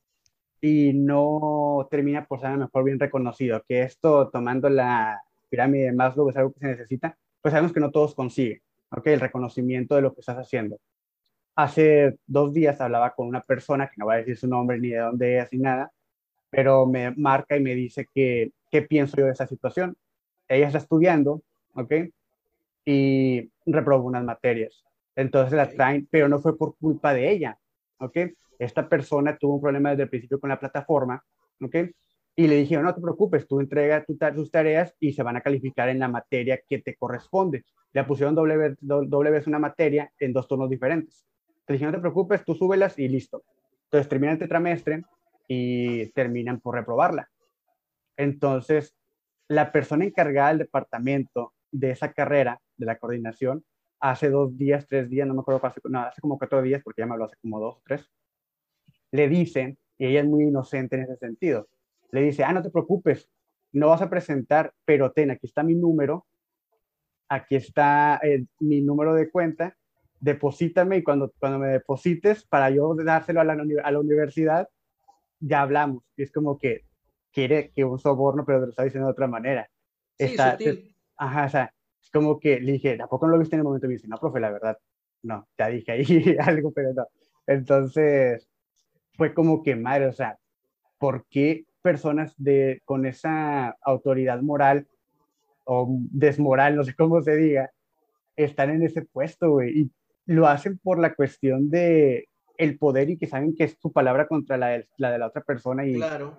y 0.61 0.93
no 0.93 1.87
termina 1.91 2.27
por 2.27 2.41
ser 2.41 2.49
a 2.49 2.53
lo 2.55 2.61
mejor 2.61 2.85
bien 2.85 2.99
reconocido, 2.99 3.63
que 3.69 3.83
esto 3.83 4.29
tomando 4.31 4.69
la 4.69 5.23
pirámide 5.49 5.85
de 5.87 5.93
Maslow 5.93 6.29
es 6.29 6.37
algo 6.37 6.53
que 6.53 6.61
se 6.61 6.67
necesita, 6.67 7.17
pues 7.41 7.53
sabemos 7.53 7.73
que 7.73 7.81
no 7.81 7.91
todos 7.91 8.15
consiguen, 8.15 8.61
¿ok? 8.91 9.07
El 9.07 9.21
reconocimiento 9.21 9.95
de 9.95 10.03
lo 10.03 10.15
que 10.15 10.21
estás 10.21 10.39
haciendo. 10.39 10.79
Hace 11.55 12.19
dos 12.27 12.53
días 12.53 12.81
hablaba 12.81 13.15
con 13.15 13.27
una 13.27 13.43
persona, 13.43 13.89
que 13.89 13.95
no 13.99 14.07
voy 14.07 14.15
a 14.15 14.19
decir 14.19 14.37
su 14.37 14.49
nombre 14.49 14.79
ni 14.79 14.89
de 14.89 14.99
dónde 14.99 15.39
es 15.39 15.53
ni 15.53 15.59
nada, 15.59 15.93
pero 16.51 16.87
me 16.87 17.11
marca 17.13 17.57
y 17.57 17.61
me 17.61 17.75
dice 17.75 18.07
que, 18.13 18.53
qué 18.71 18.83
pienso 18.83 19.17
yo 19.17 19.27
de 19.27 19.33
esa 19.33 19.47
situación. 19.47 19.97
Ella 20.49 20.67
está 20.67 20.79
estudiando, 20.79 21.43
¿ok? 21.75 21.93
Y 22.85 23.51
reprobó 23.67 24.07
unas 24.07 24.25
materias. 24.25 24.85
Entonces 25.17 25.53
la 25.55 25.69
traen, 25.69 26.09
pero 26.11 26.29
no 26.29 26.39
fue 26.39 26.57
por 26.57 26.77
culpa 26.77 27.15
de 27.15 27.31
ella, 27.31 27.59
¿ok? 28.01 28.19
Esta 28.59 28.89
persona 28.89 29.37
tuvo 29.37 29.55
un 29.57 29.61
problema 29.63 29.91
desde 29.91 30.05
el 30.05 30.11
principio 30.11 30.41
con 30.41 30.51
la 30.51 30.59
plataforma, 30.59 31.23
¿ok? 31.61 31.77
Y 32.37 32.47
le 32.47 32.57
dijeron, 32.57 32.85
no 32.85 32.95
te 32.95 33.01
preocupes, 33.01 33.47
tú 33.47 33.61
entrega 33.61 34.05
tus 34.05 34.51
tareas 34.51 34.95
y 34.99 35.13
se 35.13 35.23
van 35.23 35.37
a 35.37 35.41
calificar 35.41 35.89
en 35.89 35.99
la 35.99 36.09
materia 36.09 36.61
que 36.67 36.79
te 36.79 36.97
corresponde. 36.97 37.65
Le 37.93 38.05
pusieron 38.05 38.35
doble, 38.35 39.31
vez 39.31 39.47
una 39.47 39.59
materia 39.59 40.13
en 40.19 40.33
dos 40.33 40.47
turnos 40.47 40.71
diferentes. 40.71 41.27
Te 41.67 41.75
dijeron, 41.75 41.93
no 41.93 41.99
te 41.99 42.03
preocupes, 42.03 42.45
tú 42.45 42.55
súbelas 42.55 42.99
y 42.99 43.09
listo. 43.09 43.43
Entonces 43.85 44.09
terminan 44.09 44.35
el 44.35 44.39
tetramestre 44.39 45.03
y 45.49 46.07
terminan 46.13 46.61
por 46.61 46.77
reprobarla. 46.77 47.29
Entonces, 48.17 48.95
la 49.49 49.73
persona 49.73 50.05
encargada 50.05 50.51
del 50.51 50.59
departamento 50.59 51.55
de 51.73 51.91
esa 51.91 52.13
carrera, 52.13 52.61
de 52.77 52.87
la 52.87 52.99
coordinación, 52.99 53.65
hace 54.01 54.31
dos 54.31 54.57
días, 54.57 54.87
tres 54.87 55.09
días, 55.09 55.27
no 55.29 55.35
me 55.35 55.41
acuerdo, 55.41 55.65
hace, 55.67 55.81
no, 55.85 56.01
hace 56.01 56.21
como 56.21 56.39
cuatro 56.39 56.63
días, 56.63 56.83
porque 56.83 57.03
ya 57.03 57.07
me 57.07 57.13
habló 57.13 57.27
hace 57.27 57.37
como 57.41 57.61
dos 57.61 57.77
o 57.77 57.83
tres, 57.85 58.11
le 59.13 59.29
dicen, 59.29 59.79
y 59.99 60.07
ella 60.07 60.21
es 60.21 60.27
muy 60.27 60.45
inocente 60.45 60.97
en 60.97 61.03
ese 61.03 61.17
sentido, 61.17 61.69
le 62.11 62.23
dice, 62.23 62.45
ah, 62.45 62.53
no 62.53 62.63
te 62.63 62.71
preocupes, 62.71 63.29
no 63.73 63.89
vas 63.89 64.03
a 64.03 64.11
presentar, 64.11 64.73
pero 64.85 65.13
ten, 65.13 65.31
aquí 65.31 65.47
está 65.47 65.63
mi 65.63 65.75
número, 65.75 66.27
aquí 67.29 67.57
está 67.57 68.19
eh, 68.23 68.45
mi 68.59 68.81
número 68.81 69.15
de 69.15 69.31
cuenta, 69.31 69.77
deposítame 70.19 70.99
y 70.99 71.03
cuando, 71.03 71.33
cuando 71.39 71.59
me 71.59 71.69
deposites, 71.69 72.45
para 72.45 72.71
yo 72.71 72.95
dárselo 72.95 73.41
a 73.41 73.45
la, 73.45 73.57
a 73.85 73.91
la 73.91 73.99
universidad, 74.01 74.69
ya 75.41 75.63
hablamos. 75.63 76.05
Y 76.17 76.23
es 76.23 76.33
como 76.33 76.59
que 76.59 76.85
quiere 77.33 77.71
que 77.71 77.85
un 77.85 77.99
soborno, 77.99 78.45
pero 78.45 78.61
lo 78.61 78.69
está 78.69 78.85
diciendo 78.85 79.07
de 79.07 79.13
otra 79.13 79.27
manera. 79.27 79.69
Sí, 80.19 80.27
está, 80.27 80.59
Ajá, 81.17 81.45
o 81.47 81.49
sea, 81.49 81.75
es 82.03 82.11
como 82.11 82.39
que 82.41 82.61
le 82.61 82.73
dije, 82.73 82.99
¿a 83.01 83.07
poco 83.07 83.27
no 83.27 83.33
lo 83.33 83.39
viste 83.39 83.57
en 83.57 83.61
el 83.61 83.65
momento? 83.65 83.87
Y 83.87 83.89
me 83.89 83.95
dice, 83.95 84.09
no, 84.09 84.19
profe, 84.19 84.41
la 84.41 84.51
verdad, 84.51 84.79
no, 85.23 85.47
ya 85.59 85.69
dije 85.69 85.93
ahí 85.93 86.05
algo, 86.41 86.73
pero 86.73 86.93
no. 86.95 87.07
Entonces, 87.47 88.49
fue 89.15 89.35
como 89.35 89.63
que, 89.63 89.77
madre, 89.77 90.07
o 90.07 90.13
sea, 90.13 90.39
¿por 90.99 91.27
qué 91.29 91.65
personas 91.83 92.35
de, 92.37 92.81
con 92.85 93.07
esa 93.07 93.77
autoridad 93.83 94.41
moral 94.41 94.87
o 95.65 95.89
desmoral, 96.11 96.77
no 96.77 96.85
sé 96.85 96.95
cómo 96.95 97.21
se 97.23 97.37
diga, 97.37 97.71
están 98.37 98.71
en 98.71 98.83
ese 98.83 99.03
puesto, 99.03 99.51
güey? 99.51 99.79
Y 99.81 99.93
lo 100.27 100.47
hacen 100.47 100.79
por 100.79 100.99
la 100.99 101.15
cuestión 101.15 101.71
de 101.71 102.29
el 102.57 102.79
poder 102.79 103.11
y 103.11 103.17
que 103.17 103.27
saben 103.27 103.55
que 103.57 103.65
es 103.65 103.77
su 103.81 103.91
palabra 103.91 104.29
contra 104.29 104.59
la 104.59 104.69
de 104.69 104.89
la, 104.99 105.11
de 105.11 105.19
la 105.19 105.27
otra 105.29 105.43
persona 105.43 105.87
y 105.87 105.95
claro. 105.95 106.37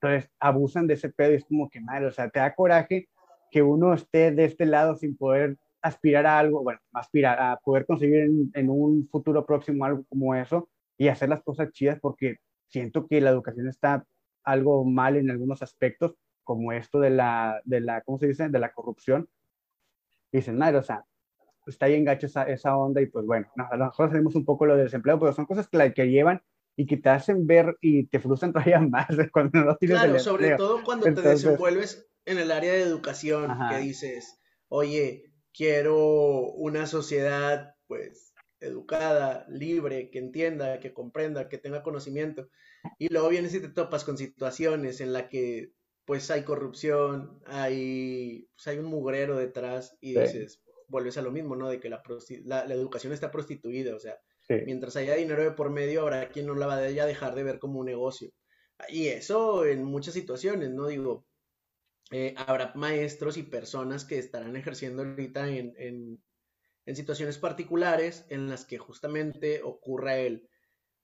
entonces 0.00 0.30
abusan 0.38 0.86
de 0.86 0.94
ese 0.94 1.08
pedo 1.08 1.32
y 1.32 1.34
es 1.34 1.44
como 1.44 1.68
que 1.68 1.80
mal, 1.80 2.04
o 2.04 2.12
sea, 2.12 2.30
te 2.30 2.38
da 2.38 2.54
coraje 2.54 3.08
que 3.54 3.62
uno 3.62 3.94
esté 3.94 4.32
de 4.32 4.46
este 4.46 4.66
lado 4.66 4.96
sin 4.96 5.16
poder 5.16 5.56
aspirar 5.80 6.26
a 6.26 6.40
algo, 6.40 6.64
bueno, 6.64 6.80
aspirar 6.92 7.40
a 7.40 7.56
poder 7.64 7.86
conseguir 7.86 8.28
en, 8.52 8.68
un 8.68 9.06
futuro 9.06 9.46
próximo 9.46 9.84
algo 9.84 10.02
como 10.08 10.34
eso 10.34 10.68
y 10.98 11.06
hacer 11.06 11.28
las 11.28 11.40
cosas 11.40 11.70
chidas 11.70 12.00
porque 12.00 12.38
siento 12.66 13.06
que 13.06 13.20
la 13.20 13.30
educación 13.30 13.68
está 13.68 14.04
algo 14.42 14.84
mal 14.84 15.14
en 15.14 15.30
algunos 15.30 15.62
aspectos, 15.62 16.16
como 16.42 16.72
esto 16.72 16.98
de 16.98 17.10
la, 17.10 17.62
de 17.64 17.80
la 17.80 18.00
¿cómo 18.00 18.18
se 18.18 18.26
dice?, 18.26 18.48
de 18.48 18.58
la 18.58 18.72
corrupción. 18.72 19.28
Dicen, 20.32 20.58
madre, 20.58 20.78
o 20.78 20.82
sea, 20.82 21.04
está 21.64 21.86
bien 21.86 22.04
gacho 22.04 22.26
esa, 22.26 22.42
esa 22.42 22.76
onda 22.76 23.02
y 23.02 23.06
pues 23.06 23.24
bueno, 23.24 23.46
a 23.54 23.76
lo 23.76 23.84
mejor 23.84 24.08
sabemos 24.08 24.34
un 24.34 24.44
poco 24.44 24.66
lo 24.66 24.74
del 24.74 24.86
desempleo, 24.86 25.20
pero 25.20 25.32
son 25.32 25.46
cosas 25.46 25.68
que, 25.68 25.76
la, 25.76 25.92
que 25.92 26.08
llevan 26.08 26.42
y 26.76 26.86
que 26.86 26.96
te 26.96 27.08
hacen 27.08 27.46
ver 27.46 27.76
y 27.80 28.06
te 28.06 28.20
frustran 28.20 28.52
todavía 28.52 28.80
más 28.80 29.08
cuando 29.32 29.64
no 29.64 29.76
tienes 29.76 29.98
Claro, 29.98 30.18
sobre 30.18 30.56
todo 30.56 30.82
cuando 30.82 31.12
te 31.12 31.22
desenvuelves 31.22 32.08
en 32.24 32.38
el 32.38 32.50
área 32.50 32.72
de 32.72 32.82
educación, 32.82 33.52
que 33.70 33.78
dices, 33.78 34.40
oye, 34.68 35.34
quiero 35.52 36.52
una 36.52 36.86
sociedad 36.86 37.74
pues 37.86 38.34
educada, 38.60 39.46
libre, 39.48 40.10
que 40.10 40.18
entienda, 40.18 40.80
que 40.80 40.94
comprenda, 40.94 41.48
que 41.48 41.58
tenga 41.58 41.82
conocimiento. 41.82 42.48
Y 42.98 43.08
luego 43.08 43.28
vienes 43.28 43.54
y 43.54 43.60
te 43.60 43.68
topas 43.68 44.04
con 44.04 44.16
situaciones 44.16 45.00
en 45.00 45.12
las 45.12 45.24
que 45.24 45.72
pues 46.04 46.30
hay 46.30 46.42
corrupción, 46.42 47.40
hay, 47.46 48.48
pues, 48.54 48.66
hay 48.66 48.78
un 48.78 48.86
mugrero 48.86 49.36
detrás 49.36 49.96
y 50.00 50.18
dices, 50.18 50.62
vuelves 50.88 51.16
a 51.16 51.22
lo 51.22 51.30
mismo, 51.30 51.56
¿no? 51.56 51.68
De 51.68 51.80
que 51.80 51.88
la, 51.88 52.02
la, 52.44 52.74
educación 52.74 53.12
está 53.12 53.30
prostituida, 53.30 53.94
o 53.96 53.98
sea, 53.98 54.18
mientras 54.48 54.96
haya 54.96 55.14
dinero 55.14 55.42
de 55.42 55.52
por 55.52 55.70
medio, 55.70 56.02
habrá 56.02 56.28
quien 56.28 56.46
no 56.46 56.54
la 56.54 56.66
va 56.66 56.74
a 56.74 56.80
dejar 56.80 57.34
de 57.34 57.42
ver 57.42 57.58
como 57.58 57.80
un 57.80 57.86
negocio. 57.86 58.30
Y 58.88 59.08
eso 59.08 59.64
en 59.64 59.84
muchas 59.84 60.14
situaciones, 60.14 60.70
¿no? 60.70 60.88
Digo, 60.88 61.26
eh, 62.10 62.34
habrá 62.36 62.72
maestros 62.74 63.36
y 63.36 63.44
personas 63.44 64.04
que 64.04 64.18
estarán 64.18 64.56
ejerciendo 64.56 65.02
ahorita 65.02 65.48
en, 65.48 65.74
en, 65.78 66.22
en, 66.86 66.96
situaciones 66.96 67.38
particulares 67.38 68.26
en 68.28 68.48
las 68.48 68.66
que 68.66 68.78
justamente 68.78 69.62
ocurra 69.62 70.18
el, 70.18 70.48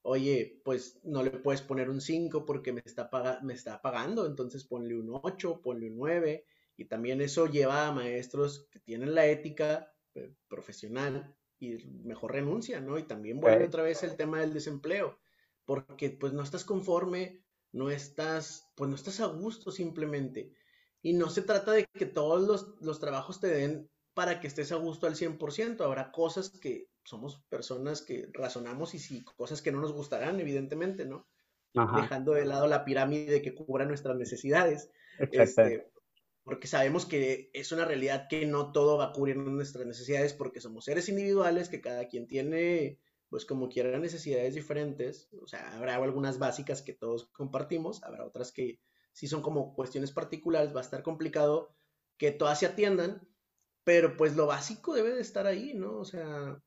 oye, 0.02 0.60
pues 0.64 1.00
no 1.04 1.22
le 1.22 1.30
puedes 1.30 1.62
poner 1.62 1.88
un 1.88 2.00
5 2.00 2.44
porque 2.44 2.72
me 2.72 2.82
está, 2.84 3.08
me 3.42 3.54
está 3.54 3.80
pagando, 3.80 4.26
entonces 4.26 4.64
ponle 4.64 4.98
un 4.98 5.18
8, 5.22 5.62
ponle 5.62 5.90
un 5.90 5.96
9, 5.96 6.44
y 6.76 6.84
también 6.86 7.20
eso 7.20 7.46
lleva 7.46 7.86
a 7.86 7.92
maestros 7.92 8.68
que 8.70 8.80
tienen 8.80 9.14
la 9.14 9.26
ética 9.26 9.92
eh, 10.14 10.34
profesional 10.48 11.34
y 11.60 11.76
mejor 12.04 12.32
renuncia, 12.32 12.80
¿no? 12.80 12.98
Y 12.98 13.04
también 13.04 13.38
vuelve 13.38 13.66
otra 13.66 13.82
vez 13.82 14.02
el 14.02 14.16
tema 14.16 14.40
del 14.40 14.54
desempleo, 14.54 15.18
porque 15.66 16.10
pues 16.10 16.32
no 16.32 16.42
estás 16.42 16.64
conforme, 16.64 17.44
no 17.70 17.90
estás, 17.90 18.68
pues 18.74 18.88
no 18.88 18.96
estás 18.96 19.20
a 19.20 19.26
gusto 19.26 19.70
simplemente. 19.70 20.52
Y 21.02 21.12
no 21.12 21.30
se 21.30 21.42
trata 21.42 21.72
de 21.72 21.86
que 21.86 22.06
todos 22.06 22.42
los, 22.42 22.80
los 22.80 22.98
trabajos 22.98 23.40
te 23.40 23.48
den 23.48 23.90
para 24.14 24.40
que 24.40 24.46
estés 24.48 24.72
a 24.72 24.76
gusto 24.76 25.06
al 25.06 25.14
100%. 25.14 25.82
Habrá 25.82 26.10
cosas 26.10 26.50
que 26.50 26.88
somos 27.04 27.42
personas 27.48 28.02
que 28.02 28.28
razonamos 28.32 28.94
y 28.94 28.98
sí, 28.98 29.22
cosas 29.22 29.62
que 29.62 29.72
no 29.72 29.80
nos 29.80 29.92
gustarán, 29.92 30.40
evidentemente, 30.40 31.04
¿no? 31.04 31.28
Dejando 31.72 32.32
de 32.32 32.46
lado 32.46 32.66
la 32.66 32.84
pirámide 32.84 33.42
que 33.42 33.54
cubra 33.54 33.84
nuestras 33.84 34.16
necesidades. 34.16 34.90
Este, 35.18 35.90
porque 36.50 36.66
sabemos 36.66 37.06
que 37.06 37.48
es 37.52 37.70
una 37.70 37.84
realidad 37.84 38.26
que 38.28 38.44
no 38.44 38.72
todo 38.72 38.98
va 38.98 39.04
a 39.04 39.12
cubrir 39.12 39.36
nuestras 39.36 39.86
necesidades 39.86 40.34
porque 40.34 40.60
somos 40.60 40.84
seres 40.84 41.08
individuales, 41.08 41.68
que 41.68 41.80
cada 41.80 42.08
quien 42.08 42.26
tiene, 42.26 42.98
pues 43.28 43.46
como 43.46 43.68
quiera, 43.68 43.96
necesidades 44.00 44.56
diferentes. 44.56 45.28
O 45.40 45.46
sea, 45.46 45.76
habrá 45.76 45.94
algunas 45.94 46.40
básicas 46.40 46.82
que 46.82 46.92
todos 46.92 47.28
compartimos, 47.30 48.02
habrá 48.02 48.26
otras 48.26 48.50
que 48.50 48.80
si 49.12 49.28
son 49.28 49.42
como 49.42 49.76
cuestiones 49.76 50.10
particulares, 50.10 50.74
va 50.74 50.80
a 50.80 50.82
estar 50.82 51.04
complicado 51.04 51.76
que 52.18 52.32
todas 52.32 52.58
se 52.58 52.66
atiendan, 52.66 53.28
pero 53.84 54.16
pues 54.16 54.34
lo 54.34 54.46
básico 54.46 54.94
debe 54.94 55.14
de 55.14 55.20
estar 55.20 55.46
ahí, 55.46 55.74
¿no? 55.74 55.98
O 55.98 56.04
sea, 56.04 56.60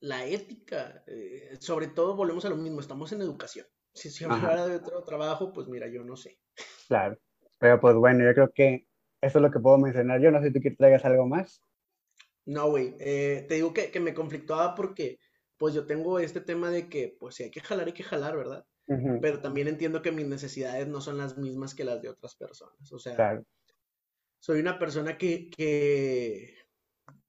la 0.00 0.26
ética, 0.26 1.02
eh, 1.06 1.56
sobre 1.60 1.86
todo 1.86 2.14
volvemos 2.14 2.44
a 2.44 2.50
lo 2.50 2.56
mismo, 2.56 2.80
estamos 2.80 3.10
en 3.12 3.22
educación. 3.22 3.66
Si 3.94 4.10
se 4.10 4.26
hablara 4.26 4.66
de 4.66 4.76
otro 4.76 5.02
trabajo, 5.02 5.50
pues 5.54 5.66
mira, 5.66 5.88
yo 5.88 6.04
no 6.04 6.14
sé. 6.14 6.38
Claro. 6.88 7.18
Pero 7.58 7.80
pues 7.80 7.94
bueno, 7.96 8.24
yo 8.24 8.34
creo 8.34 8.50
que 8.52 8.86
eso 9.20 9.38
es 9.38 9.42
lo 9.42 9.50
que 9.50 9.60
puedo 9.60 9.78
mencionar. 9.78 10.20
Yo 10.20 10.30
no 10.30 10.40
sé 10.40 10.52
si 10.52 10.60
tú 10.60 10.76
traigas 10.76 11.04
algo 11.04 11.26
más. 11.26 11.62
No, 12.44 12.70
güey. 12.70 12.94
Eh, 13.00 13.44
te 13.48 13.56
digo 13.56 13.72
que, 13.72 13.90
que, 13.90 14.00
me 14.00 14.14
conflictuaba 14.14 14.74
porque 14.74 15.18
pues 15.56 15.74
yo 15.74 15.86
tengo 15.86 16.18
este 16.18 16.40
tema 16.40 16.70
de 16.70 16.88
que 16.88 17.16
pues 17.18 17.34
si 17.34 17.44
hay 17.44 17.50
que 17.50 17.60
jalar, 17.60 17.86
hay 17.86 17.92
que 17.92 18.04
jalar, 18.04 18.36
¿verdad? 18.36 18.64
Pero 19.20 19.40
también 19.40 19.66
entiendo 19.66 20.00
que 20.00 20.12
mis 20.12 20.28
necesidades 20.28 20.86
no 20.86 21.00
son 21.00 21.18
las 21.18 21.36
mismas 21.36 21.74
que 21.74 21.82
las 21.82 22.00
de 22.02 22.08
otras 22.08 22.36
personas. 22.36 22.92
O 22.92 23.00
sea, 23.00 23.42
soy 24.38 24.60
una 24.60 24.78
persona 24.78 25.18
que, 25.18 25.50
que 25.50 26.54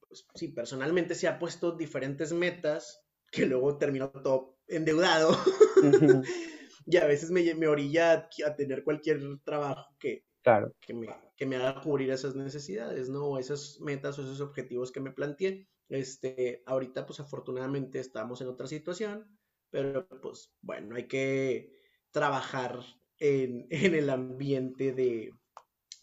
pues, 0.08 0.28
sí, 0.36 0.50
personalmente 0.50 1.16
se 1.16 1.28
ha 1.28 1.40
puesto 1.40 1.72
diferentes 1.72 2.32
metas 2.32 3.04
que 3.32 3.48
luego 3.48 3.78
termino 3.78 4.10
todo 4.10 4.60
endeudado. 4.68 5.36
y 6.90 6.98
a 6.98 7.06
veces 7.06 7.32
me, 7.32 7.54
me 7.54 7.68
orilla 7.68 8.30
a, 8.46 8.56
tener 8.56 8.84
cualquier 8.84 9.22
trabajo 9.44 9.94
que, 10.00 10.24
claro. 10.42 10.74
que, 10.80 10.94
me, 10.94 11.08
que 11.36 11.46
me 11.46 11.58
haga 11.58 11.82
cubrir 11.82 12.10
esas 12.12 12.34
necesidades, 12.34 13.10
¿no? 13.10 13.26
O 13.26 13.40
esas 13.40 13.80
metas 13.82 14.18
o 14.18 14.22
esos 14.22 14.40
objetivos 14.40 14.92
que 14.94 15.02
me 15.02 15.12
planteé. 15.12 15.68
Este, 15.90 16.64
ahorita, 16.66 17.06
pues 17.06 17.20
afortunadamente 17.20 18.00
estamos 18.00 18.40
en 18.40 18.48
otra 18.48 18.68
situación, 18.68 19.38
pero 19.70 20.08
pues 20.22 20.54
bueno, 20.62 20.96
hay 20.96 21.08
que 21.08 21.74
trabajar 22.12 22.80
en, 23.20 23.68
en 23.70 23.94
el 23.94 24.10
ambiente 24.10 24.94
de, 24.94 25.34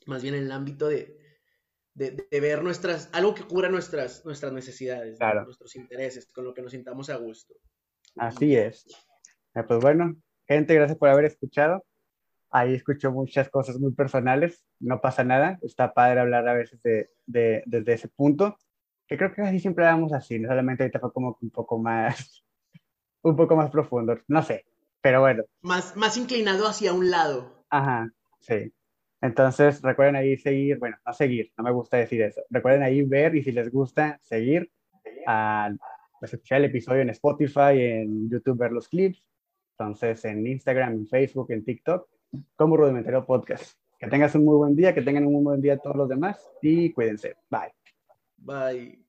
más 0.07 0.23
bien 0.23 0.35
en 0.35 0.45
el 0.45 0.53
ámbito 0.53 0.87
de, 0.87 1.17
de, 1.95 2.27
de, 2.31 2.41
ver 2.41 2.63
nuestras, 2.63 3.09
algo 3.13 3.35
que 3.35 3.45
cubra 3.45 3.71
nuestras, 3.71 4.23
nuestras 4.27 4.53
necesidades, 4.53 5.19
nuestros 5.19 5.77
intereses, 5.77 6.27
con 6.27 6.45
lo 6.45 6.53
que 6.53 6.61
nos 6.61 6.73
sintamos 6.73 7.09
a 7.09 7.17
gusto. 7.17 7.55
Así 8.17 8.55
es. 8.55 8.85
Eh, 9.55 9.63
pues 9.67 9.81
bueno, 9.81 10.15
Gente, 10.47 10.75
gracias 10.75 10.99
por 10.99 11.09
haber 11.09 11.25
escuchado. 11.25 11.85
Ahí 12.51 12.75
escucho 12.75 13.11
muchas 13.11 13.49
cosas 13.49 13.79
muy 13.81 13.93
personales, 13.93 14.63
no 14.79 15.01
pasa 15.01 15.25
nada, 15.25 15.59
está 15.63 15.93
padre 15.93 16.21
hablar 16.21 16.47
a 16.47 16.55
veces 16.55 16.81
de, 16.83 17.11
de, 17.27 17.65
desde 17.67 17.95
ese 17.95 18.09
punto, 18.09 18.57
que 19.09 19.17
creo 19.17 19.35
que 19.35 19.43
así 19.43 19.59
siempre 19.59 19.85
hablamos 19.85 20.13
así, 20.13 20.39
no 20.39 20.49
solamente 20.49 20.85
ahorita 20.85 21.01
fue 21.01 21.13
como 21.13 21.37
un 21.41 21.51
poco 21.51 21.79
más, 21.81 22.45
un 23.23 23.35
poco 23.35 23.57
más 23.57 23.71
profundo, 23.73 24.21
no 24.29 24.43
sé, 24.43 24.67
pero 25.01 25.21
bueno. 25.21 25.43
Más, 25.63 25.97
más 25.97 26.17
inclinado 26.17 26.69
hacia 26.69 26.93
un 26.93 27.11
lado. 27.11 27.65
Ajá, 27.71 28.09
sí. 28.39 28.73
Entonces, 29.21 29.83
recuerden 29.83 30.15
ahí 30.15 30.37
seguir, 30.37 30.79
bueno, 30.79 30.97
no 31.05 31.13
seguir, 31.13 31.51
no 31.57 31.65
me 31.65 31.73
gusta 31.73 31.97
decir 31.97 32.23
eso. 32.23 32.43
Recuerden 32.51 32.85
ahí 32.85 33.03
ver 33.03 33.35
y 33.35 33.43
si 33.43 33.51
les 33.51 33.69
gusta, 33.69 34.21
seguir, 34.23 34.71
a, 35.27 35.71
pues, 36.21 36.35
escuchar 36.35 36.59
el 36.59 36.67
episodio 36.67 37.03
en 37.03 37.11
Spotify, 37.11 37.81
en 37.81 38.31
YouTube, 38.31 38.59
ver 38.59 38.71
los 38.71 38.89
clips 38.89 39.27
entonces, 39.79 40.25
en 40.25 40.47
Instagram, 40.47 40.93
en 40.93 41.09
Facebook, 41.09 41.51
en 41.51 41.65
TikTok, 41.65 42.09
como 42.57 42.77
Rudimentario 42.77 43.25
Podcast. 43.25 43.79
Que 43.99 44.09
tengas 44.09 44.35
un 44.35 44.45
muy 44.45 44.57
buen 44.57 44.77
día, 44.77 44.95
que 44.95 45.03
tengan 45.03 45.27
un 45.27 45.33
muy 45.33 45.43
buen 45.43 45.61
día 45.61 45.79
todos 45.79 45.97
los 45.97 46.09
demás 46.09 46.39
y 46.63 46.93
cuídense. 46.93 47.37
Bye. 47.51 47.73
Bye. 48.37 49.04